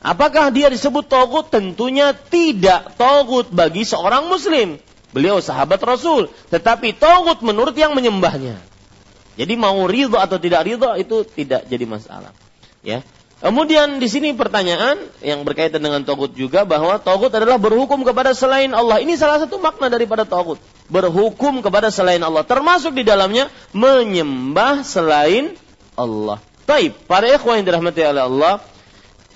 [0.00, 1.52] Apakah dia disebut togut?
[1.52, 4.80] Tentunya tidak togut bagi seorang muslim.
[5.12, 6.32] Beliau sahabat Rasul.
[6.48, 8.56] Tetapi togut menurut yang menyembahnya.
[9.36, 12.32] Jadi mau ridho atau tidak ridho itu tidak jadi masalah.
[12.80, 13.04] Ya.
[13.40, 18.68] Kemudian di sini pertanyaan yang berkaitan dengan togut juga bahwa togut adalah berhukum kepada selain
[18.76, 19.00] Allah.
[19.00, 20.60] Ini salah satu makna daripada togut.
[20.92, 22.44] Berhukum kepada selain Allah.
[22.44, 25.56] Termasuk di dalamnya menyembah selain
[25.96, 26.40] Allah.
[26.68, 28.60] Taib, para ikhwan yang dirahmati oleh Allah,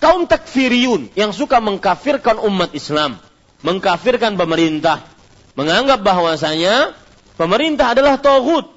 [0.04, 3.16] kaum takfiriyun yang suka mengkafirkan umat Islam,
[3.64, 5.00] mengkafirkan pemerintah,
[5.56, 6.92] menganggap bahwasanya
[7.40, 8.68] pemerintah adalah tauhid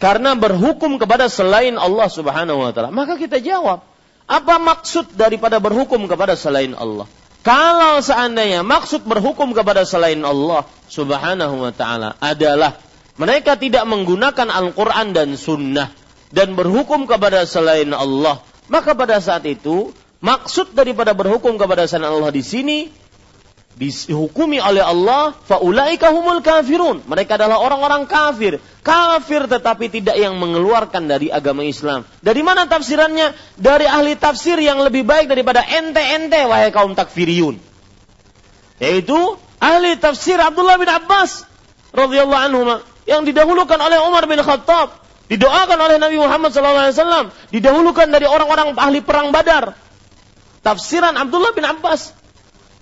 [0.00, 2.88] karena berhukum kepada selain Allah Subhanahu wa taala.
[2.88, 3.84] Maka kita jawab,
[4.24, 7.04] apa maksud daripada berhukum kepada selain Allah?
[7.44, 12.80] Kalau seandainya maksud berhukum kepada selain Allah Subhanahu wa taala adalah
[13.20, 15.92] mereka tidak menggunakan Al-Qur'an dan sunnah
[16.32, 18.40] dan berhukum kepada selain Allah,
[18.72, 19.92] maka pada saat itu
[20.24, 22.88] Maksud daripada berhukum kepada selain Allah di sini
[23.76, 27.04] dihukumi oleh Allah faulaika humul kafirun.
[27.04, 28.56] Mereka adalah orang-orang kafir.
[28.80, 32.08] Kafir tetapi tidak yang mengeluarkan dari agama Islam.
[32.24, 33.36] Dari mana tafsirannya?
[33.60, 37.60] Dari ahli tafsir yang lebih baik daripada ente-ente wahai kaum takfiriyun.
[38.80, 41.44] Yaitu ahli tafsir Abdullah bin Abbas
[41.92, 42.60] radhiyallahu anhu
[43.04, 49.00] yang didahulukan oleh Umar bin Khattab, didoakan oleh Nabi Muhammad SAW, didahulukan dari orang-orang ahli
[49.00, 49.78] perang Badar,
[50.66, 52.10] tafsiran Abdullah bin Abbas.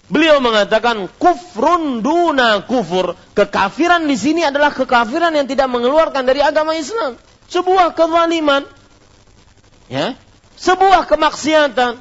[0.08, 3.16] Beliau mengatakan kufrun duna kufur.
[3.36, 7.20] Kekafiran di sini adalah kekafiran yang tidak mengeluarkan dari agama Islam.
[7.48, 8.64] Sebuah kezaliman.
[9.88, 10.16] Ya.
[10.56, 12.00] Sebuah kemaksiatan.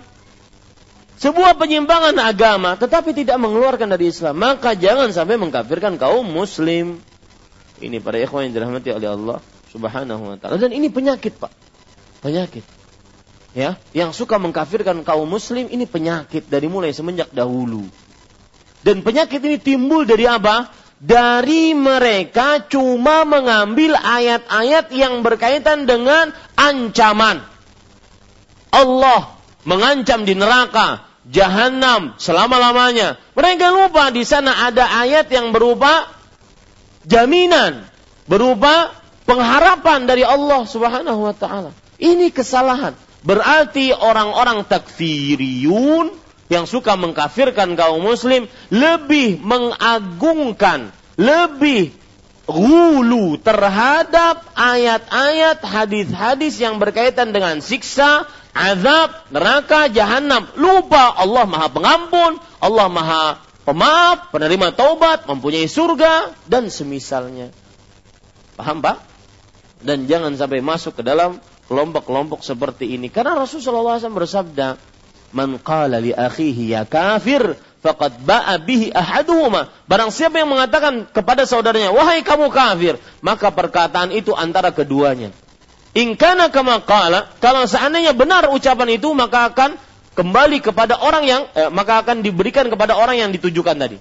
[1.19, 4.35] Sebuah penyimpangan agama tetapi tidak mengeluarkan dari Islam.
[4.35, 6.99] Maka jangan sampai mengkafirkan kaum muslim.
[7.79, 9.39] Ini para ikhwan yang dirahmati oleh Allah
[9.71, 10.59] Subhanahu wa taala.
[10.59, 11.51] Dan ini penyakit, Pak.
[12.19, 12.82] Penyakit
[13.53, 17.85] ya yang suka mengkafirkan kaum muslim ini penyakit dari mulai semenjak dahulu.
[18.83, 20.73] Dan penyakit ini timbul dari apa?
[20.99, 27.43] Dari mereka cuma mengambil ayat-ayat yang berkaitan dengan ancaman.
[28.73, 33.19] Allah mengancam di neraka, jahanam selama-lamanya.
[33.35, 36.11] Mereka lupa di sana ada ayat yang berupa
[37.07, 37.87] jaminan,
[38.27, 38.91] berupa
[39.23, 41.71] pengharapan dari Allah Subhanahu wa taala.
[41.99, 42.95] Ini kesalahan.
[43.23, 46.11] Berarti orang-orang takfiriyun
[46.51, 51.95] yang suka mengkafirkan kaum muslim lebih mengagungkan, lebih
[52.43, 60.51] gulu terhadap ayat-ayat hadis-hadis yang berkaitan dengan siksa, azab, neraka, jahanam.
[60.59, 63.25] Lupa Allah Maha Pengampun, Allah Maha
[63.63, 67.55] Pemaaf, penerima taubat, mempunyai surga dan semisalnya.
[68.59, 68.99] Paham, Pak?
[69.79, 71.39] Dan jangan sampai masuk ke dalam
[71.73, 73.09] kelompok-kelompok seperti ini.
[73.09, 74.77] Karena Rasulullah SAW bersabda,
[75.33, 79.73] Man qala li akhihi ya kafir, faqad ba'a bihi ahaduhuma.
[79.89, 85.33] Barang siapa yang mengatakan kepada saudaranya, wahai kamu kafir, maka perkataan itu antara keduanya.
[85.97, 89.81] Ingkana kama qala, kalau seandainya benar ucapan itu, maka akan
[90.13, 93.97] kembali kepada orang yang, eh, maka akan diberikan kepada orang yang ditujukan tadi.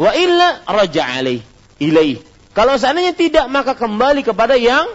[0.00, 1.44] Wa illa raja alaih,
[1.76, 2.24] ilaih.
[2.56, 4.88] Kalau seandainya tidak, maka kembali kepada yang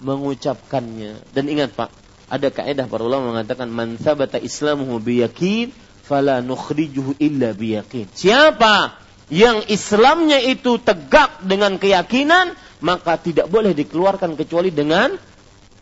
[0.00, 1.32] mengucapkannya.
[1.34, 1.90] Dan ingat Pak,
[2.28, 5.72] ada kaidah para ulama mengatakan man sabata islamuhu biyakin
[6.04, 8.08] fala nukhrijuhu illa biyakin.
[8.12, 8.96] Siapa
[9.28, 15.12] yang Islamnya itu tegak dengan keyakinan, maka tidak boleh dikeluarkan kecuali dengan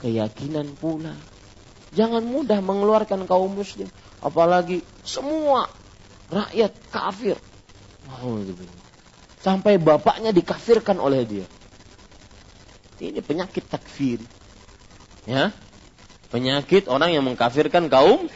[0.03, 1.15] keyakinan pula.
[1.95, 3.87] Jangan mudah mengeluarkan kaum muslim,
[4.19, 5.71] apalagi semua
[6.29, 7.39] rakyat kafir.
[9.41, 11.47] Sampai bapaknya dikafirkan oleh dia.
[12.97, 14.21] Ini penyakit takfir.
[15.29, 15.53] Ya.
[16.33, 18.27] Penyakit orang yang mengkafirkan kaum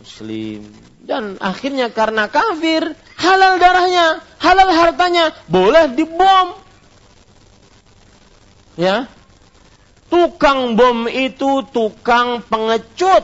[0.00, 0.66] muslim.
[1.00, 6.58] Dan akhirnya karena kafir, halal darahnya, halal hartanya, boleh dibom.
[8.74, 9.06] Ya.
[10.10, 13.22] Tukang bom itu tukang pengecut.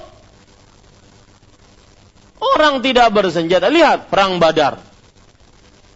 [2.38, 3.66] Orang tidak bersenjata.
[3.66, 4.78] Lihat perang Badar.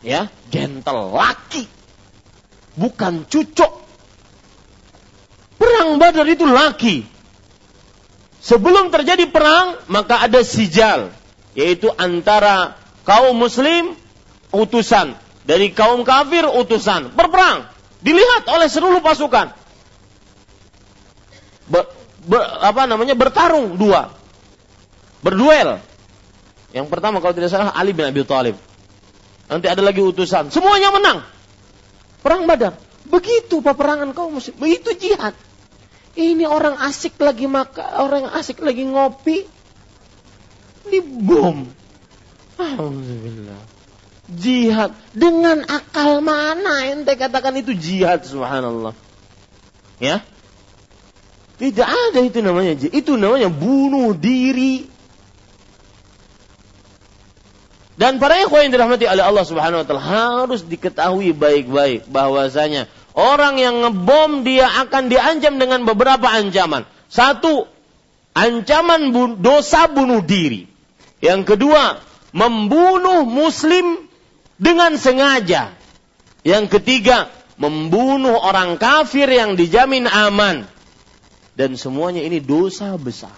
[0.02, 1.68] Ya, gentle laki.
[2.74, 3.89] Bukan cucuk
[5.70, 7.06] Perang Badar itu laki.
[8.42, 11.14] Sebelum terjadi perang, maka ada sijal,
[11.54, 12.74] yaitu antara
[13.06, 13.94] kaum muslim
[14.50, 15.14] utusan
[15.46, 17.70] dari kaum kafir utusan berperang
[18.02, 19.54] dilihat oleh seluruh pasukan
[21.70, 24.10] ber, apa namanya bertarung dua.
[25.20, 25.78] Berduel.
[26.72, 28.56] Yang pertama kalau tidak salah Ali bin Abi Thalib.
[29.50, 31.26] Nanti ada lagi utusan, semuanya menang.
[32.22, 32.78] Perang Badar.
[33.10, 35.34] Begitu peperangan kaum muslim, begitu jihad.
[36.18, 39.46] Ini orang asik lagi maka orang asik lagi ngopi
[40.90, 41.70] dibom.
[42.58, 43.62] Alhamdulillah.
[44.30, 48.94] Jihad dengan akal mana ente katakan itu jihad subhanallah.
[50.02, 50.22] Ya?
[51.58, 52.94] Tidak ada itu namanya jihad.
[52.94, 54.90] Itu namanya bunuh diri.
[58.00, 62.88] Dan para ikhwan yang dirahmati oleh Allah Subhanahu wa taala harus diketahui baik-baik bahwasanya
[63.20, 66.88] orang yang ngebom dia akan diancam dengan beberapa ancaman.
[67.12, 67.68] Satu,
[68.32, 69.12] ancaman
[69.44, 70.64] dosa bunuh diri.
[71.20, 72.00] Yang kedua,
[72.32, 74.08] membunuh muslim
[74.56, 75.76] dengan sengaja.
[76.40, 77.28] Yang ketiga,
[77.60, 80.64] membunuh orang kafir yang dijamin aman.
[81.52, 83.36] Dan semuanya ini dosa besar.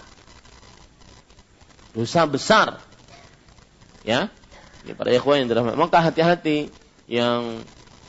[1.91, 2.79] Dosa besar.
[4.07, 4.31] Ya.
[4.87, 5.75] Ini para ikhwan yang dirahmati.
[5.75, 6.71] Maka hati-hati
[7.11, 7.67] yang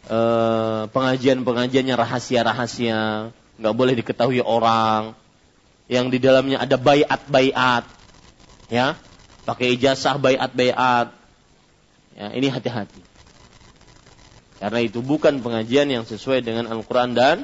[0.09, 5.16] eh, pengajian-pengajiannya rahasia-rahasia, nggak boleh diketahui orang,
[5.89, 7.85] yang di dalamnya ada bayat-bayat,
[8.72, 8.97] ya,
[9.44, 11.12] pakai ijazah bayat-bayat.
[12.14, 13.02] Ya, ini hati-hati.
[14.62, 17.36] Karena itu bukan pengajian yang sesuai dengan Al-Quran dan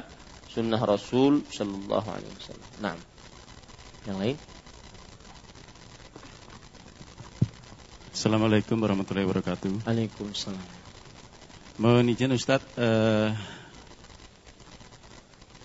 [0.49, 2.69] Sunnah Rasul Sallallahu Alaihi Wasallam.
[2.79, 2.95] Nah,
[4.09, 4.35] yang lain?
[8.09, 9.85] Assalamualaikum warahmatullahi wabarakatuh.
[9.85, 10.80] Waalaikumsalam.
[11.81, 13.33] Mohon izin Ustadz, eh,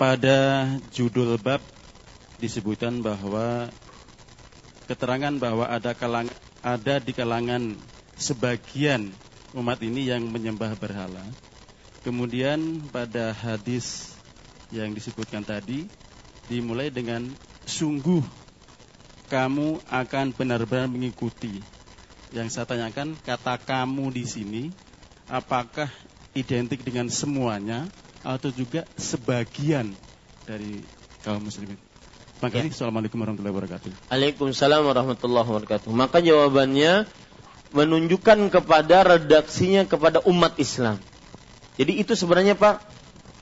[0.01, 1.61] pada judul bab
[2.41, 3.69] disebutkan bahwa
[4.89, 6.33] keterangan bahwa ada kalang,
[6.65, 7.77] ada di kalangan
[8.17, 9.13] sebagian
[9.53, 11.21] umat ini yang menyembah berhala.
[12.01, 14.17] Kemudian pada hadis
[14.73, 15.85] yang disebutkan tadi
[16.49, 17.29] dimulai dengan
[17.69, 18.25] sungguh
[19.29, 21.61] kamu akan benar-benar mengikuti.
[22.33, 24.65] Yang saya tanyakan kata kamu di sini
[25.27, 25.91] apakah
[26.37, 27.89] identik dengan semuanya
[28.21, 29.97] atau juga sebagian
[30.45, 30.85] dari
[31.25, 31.81] kaum muslimin?
[32.45, 32.69] Maka ya.
[32.69, 33.91] Assalamualaikum warahmatullahi wabarakatuh.
[34.13, 35.89] Waalaikumsalam warahmatullahi wabarakatuh.
[35.89, 37.09] Maka jawabannya
[37.73, 41.01] menunjukkan kepada redaksinya kepada umat Islam.
[41.81, 42.85] Jadi itu sebenarnya Pak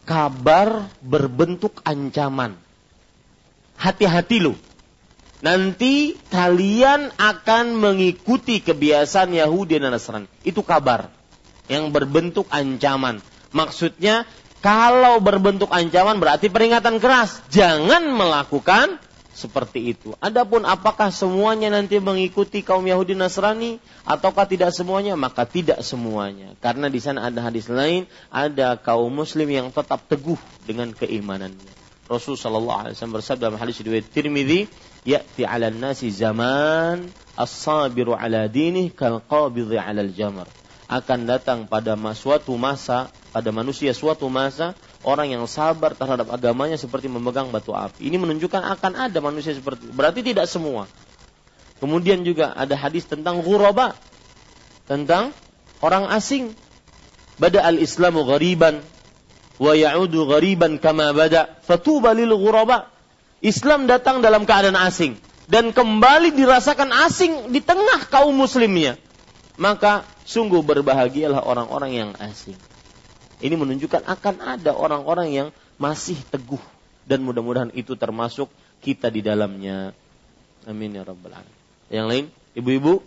[0.07, 2.55] kabar berbentuk ancaman.
[3.75, 4.57] Hati-hati loh.
[5.43, 10.31] Nanti kalian akan mengikuti kebiasaan Yahudi dan Nasrani.
[10.47, 11.11] Itu kabar
[11.69, 13.25] yang berbentuk ancaman.
[13.55, 14.27] Maksudnya
[14.65, 17.45] kalau berbentuk ancaman berarti peringatan keras.
[17.53, 18.97] Jangan melakukan
[19.35, 20.15] seperti itu.
[20.23, 25.19] Adapun apakah semuanya nanti mengikuti kaum Yahudi Nasrani ataukah tidak semuanya?
[25.19, 26.55] Maka tidak semuanya.
[26.63, 31.75] Karena di sana ada hadis lain, ada kaum muslim yang tetap teguh dengan keimanannya.
[32.07, 34.71] Rasul sallallahu alaihi wasallam bersabda dalam hadis riwayat Tirmizi,
[35.09, 40.47] "Ya'ti 'ala nasi zaman as-sabiru 'ala dinih kal qabidhi 'ala al-jamr."
[40.95, 47.11] Akan datang pada suatu masa pada manusia suatu masa orang yang sabar terhadap agamanya seperti
[47.11, 48.07] memegang batu api.
[48.07, 49.91] Ini menunjukkan akan ada manusia seperti.
[49.91, 50.87] Berarti tidak semua.
[51.83, 53.99] Kemudian juga ada hadis tentang ghuraba.
[54.87, 55.35] Tentang
[55.83, 56.55] orang asing.
[57.43, 58.79] Bada al-Islamu ghariban
[59.59, 62.87] wa ya'udu ghariban kama bada fatuba lil ghuraba.
[63.43, 65.19] Islam datang dalam keadaan asing
[65.51, 68.95] dan kembali dirasakan asing di tengah kaum muslimnya.
[69.59, 72.57] Maka sungguh berbahagialah orang-orang yang asing.
[73.45, 76.61] Ini menunjukkan akan ada orang-orang yang masih teguh
[77.05, 78.49] dan mudah-mudahan itu termasuk
[78.81, 79.93] kita di dalamnya.
[80.65, 81.57] Amin ya rabbal alamin.
[81.93, 82.25] Yang lain,
[82.57, 83.05] ibu-ibu?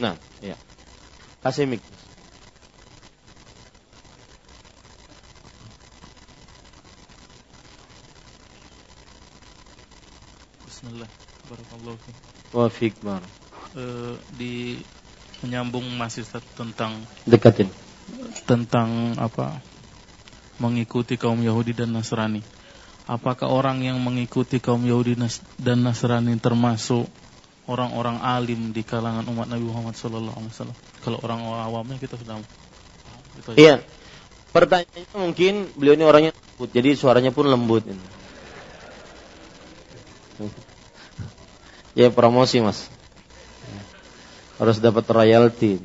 [0.00, 0.56] Nah, ya.
[1.44, 1.68] Kasih
[10.80, 11.12] Bismillah.
[11.44, 12.16] Barakallahu fiik.
[12.56, 14.80] Wa fiik uh, di
[15.44, 16.24] menyambung masih
[16.56, 16.96] tentang
[17.28, 17.68] dekatin
[18.48, 19.60] tentang apa
[20.56, 22.40] mengikuti kaum Yahudi dan Nasrani.
[23.04, 25.20] Apakah orang yang mengikuti kaum Yahudi
[25.60, 27.04] dan Nasrani termasuk
[27.68, 30.32] orang-orang alim di kalangan umat Nabi Muhammad SAW?
[31.04, 32.40] Kalau orang awamnya kita sudah
[33.36, 33.84] gitu Iya.
[34.56, 37.84] Pertanyaannya mungkin beliau ini orangnya lembut, jadi suaranya pun lembut.
[41.98, 42.86] Ya promosi mas
[44.60, 45.80] harus dapat royalti.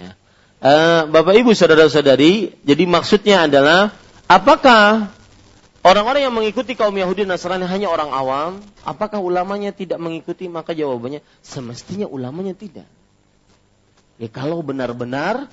[0.00, 0.10] Ya.
[0.64, 3.92] Uh, Bapak Ibu saudara-saudari, jadi maksudnya adalah
[4.24, 5.12] apakah
[5.84, 8.64] orang-orang yang mengikuti kaum Yahudi Nasrani hanya orang awam?
[8.88, 10.48] Apakah ulamanya tidak mengikuti?
[10.48, 12.88] Maka jawabannya semestinya ulamanya tidak.
[14.16, 15.52] Ya kalau benar-benar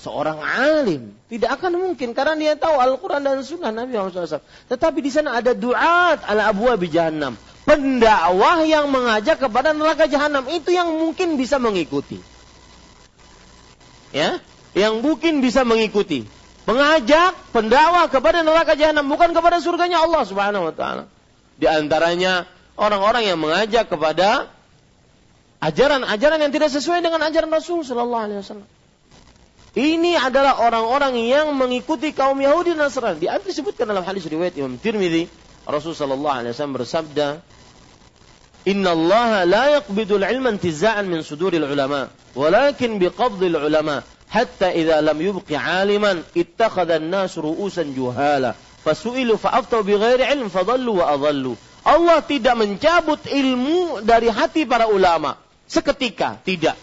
[0.00, 1.12] seorang alim.
[1.28, 4.44] Tidak akan mungkin karena dia tahu Al-Quran dan Sunnah Nabi Muhammad SAW.
[4.72, 7.36] Tetapi di sana ada duat ala abu jahannam.
[7.66, 12.22] Pendakwah yang mengajak kepada neraka jahanam itu yang mungkin bisa mengikuti.
[14.14, 14.38] Ya,
[14.78, 16.30] yang mungkin bisa mengikuti.
[16.70, 21.10] Mengajak pendakwah kepada neraka jahanam bukan kepada surganya Allah Subhanahu wa taala.
[21.58, 22.46] Di antaranya
[22.78, 24.46] orang-orang yang mengajak kepada
[25.58, 28.68] ajaran-ajaran yang tidak sesuai dengan ajaran Rasul sallallahu alaihi wasallam.
[29.76, 33.20] Ini adalah orang-orang yang mengikuti kaum Yahudi Nasrani.
[33.20, 35.28] Di antaranya disebutkan dalam hadis riwayat Imam Tirmidzi,
[35.68, 36.36] Rasul sallallahu
[36.72, 37.44] bersabda,
[38.66, 45.18] "Inna Allah la yaqbidul ilma intiza'an min suduril ulama, walakin biqabdil ulama, hatta idza lam
[45.22, 51.54] yubqi 'aliman ittakhadha an-nas ru'usan juhala, fasu'ilu fa'aftau bighairi ilm fadallu wa adallu."
[51.86, 55.38] Allah tidak mencabut ilmu dari hati para ulama
[55.70, 56.74] seketika, tidak.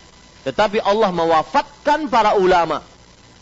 [0.43, 2.83] Tetapi Allah mewafatkan para ulama.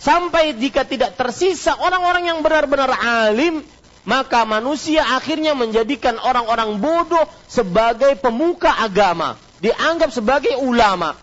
[0.01, 2.89] Sampai jika tidak tersisa orang-orang yang benar-benar
[3.29, 3.61] alim,
[4.03, 9.37] maka manusia akhirnya menjadikan orang-orang bodoh sebagai pemuka agama.
[9.61, 11.13] Dianggap sebagai ulama.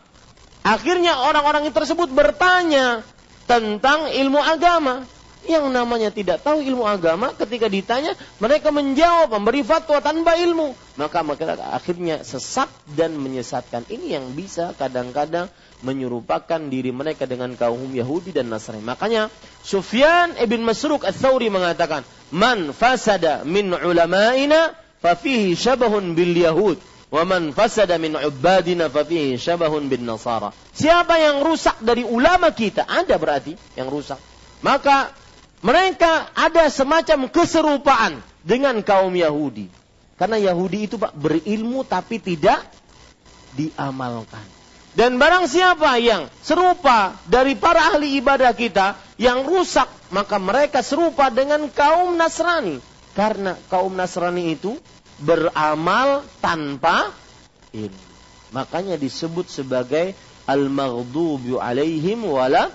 [0.63, 3.03] Akhirnya orang-orang tersebut bertanya
[3.51, 5.09] tentang ilmu agama
[5.49, 11.25] yang namanya tidak tahu ilmu agama ketika ditanya mereka menjawab memberi fatwa tanpa ilmu maka
[11.25, 15.49] mereka akhirnya sesat dan menyesatkan ini yang bisa kadang-kadang
[15.81, 19.31] menyerupakan diri mereka dengan kaum Yahudi dan Nasrani makanya
[19.63, 22.03] Sufyan ibn Masruq al-Thawri mengatakan
[22.35, 26.79] man fasada min ulama'ina fafihi syabahun bil Yahud
[27.09, 32.85] wa man fasada min ubadina fafihi syabahun bin Nasara siapa yang rusak dari ulama kita
[32.85, 34.19] ada berarti yang rusak
[34.61, 35.15] maka
[35.63, 39.67] mereka ada semacam keserupaan dengan kaum Yahudi.
[40.19, 42.63] Karena Yahudi itu Pak berilmu tapi tidak
[43.55, 44.58] diamalkan.
[44.97, 51.29] Dan barang siapa yang serupa dari para ahli ibadah kita yang rusak, maka mereka serupa
[51.29, 52.81] dengan kaum Nasrani.
[53.13, 54.79] Karena kaum Nasrani itu
[55.19, 57.11] beramal tanpa
[57.75, 58.07] ilmu.
[58.49, 60.17] Makanya disebut sebagai
[60.49, 62.73] al-maghdubi alaihim wala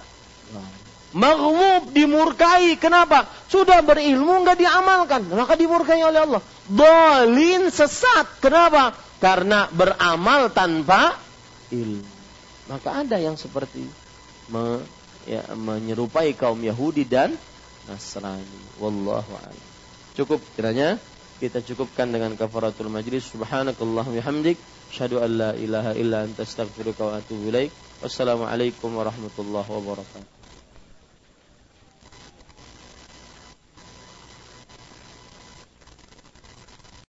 [1.13, 2.73] Maghlub dimurkai.
[2.81, 3.29] Kenapa?
[3.45, 5.21] Sudah berilmu nggak diamalkan.
[5.29, 6.41] Maka dimurkai oleh Allah.
[6.65, 8.41] Dolin sesat.
[8.41, 8.97] Kenapa?
[9.21, 11.13] Karena beramal tanpa
[11.73, 12.05] ilmu.
[12.69, 13.83] Maka ada yang seperti
[14.53, 14.79] me,
[15.25, 17.35] ya, menyerupai kaum Yahudi dan
[17.89, 18.79] Nasrani.
[18.79, 19.67] Wallahu a'lam.
[20.13, 21.01] Cukup kiranya
[21.41, 23.27] kita cukupkan dengan kafaratul majlis.
[23.33, 24.55] Subhanakallah bihamdik.
[24.93, 27.73] Asyhadu an la ilaha illa anta astaghfiruka wa atubu ilaik.
[27.99, 30.42] Wassalamualaikum warahmatullahi wabarakatuh.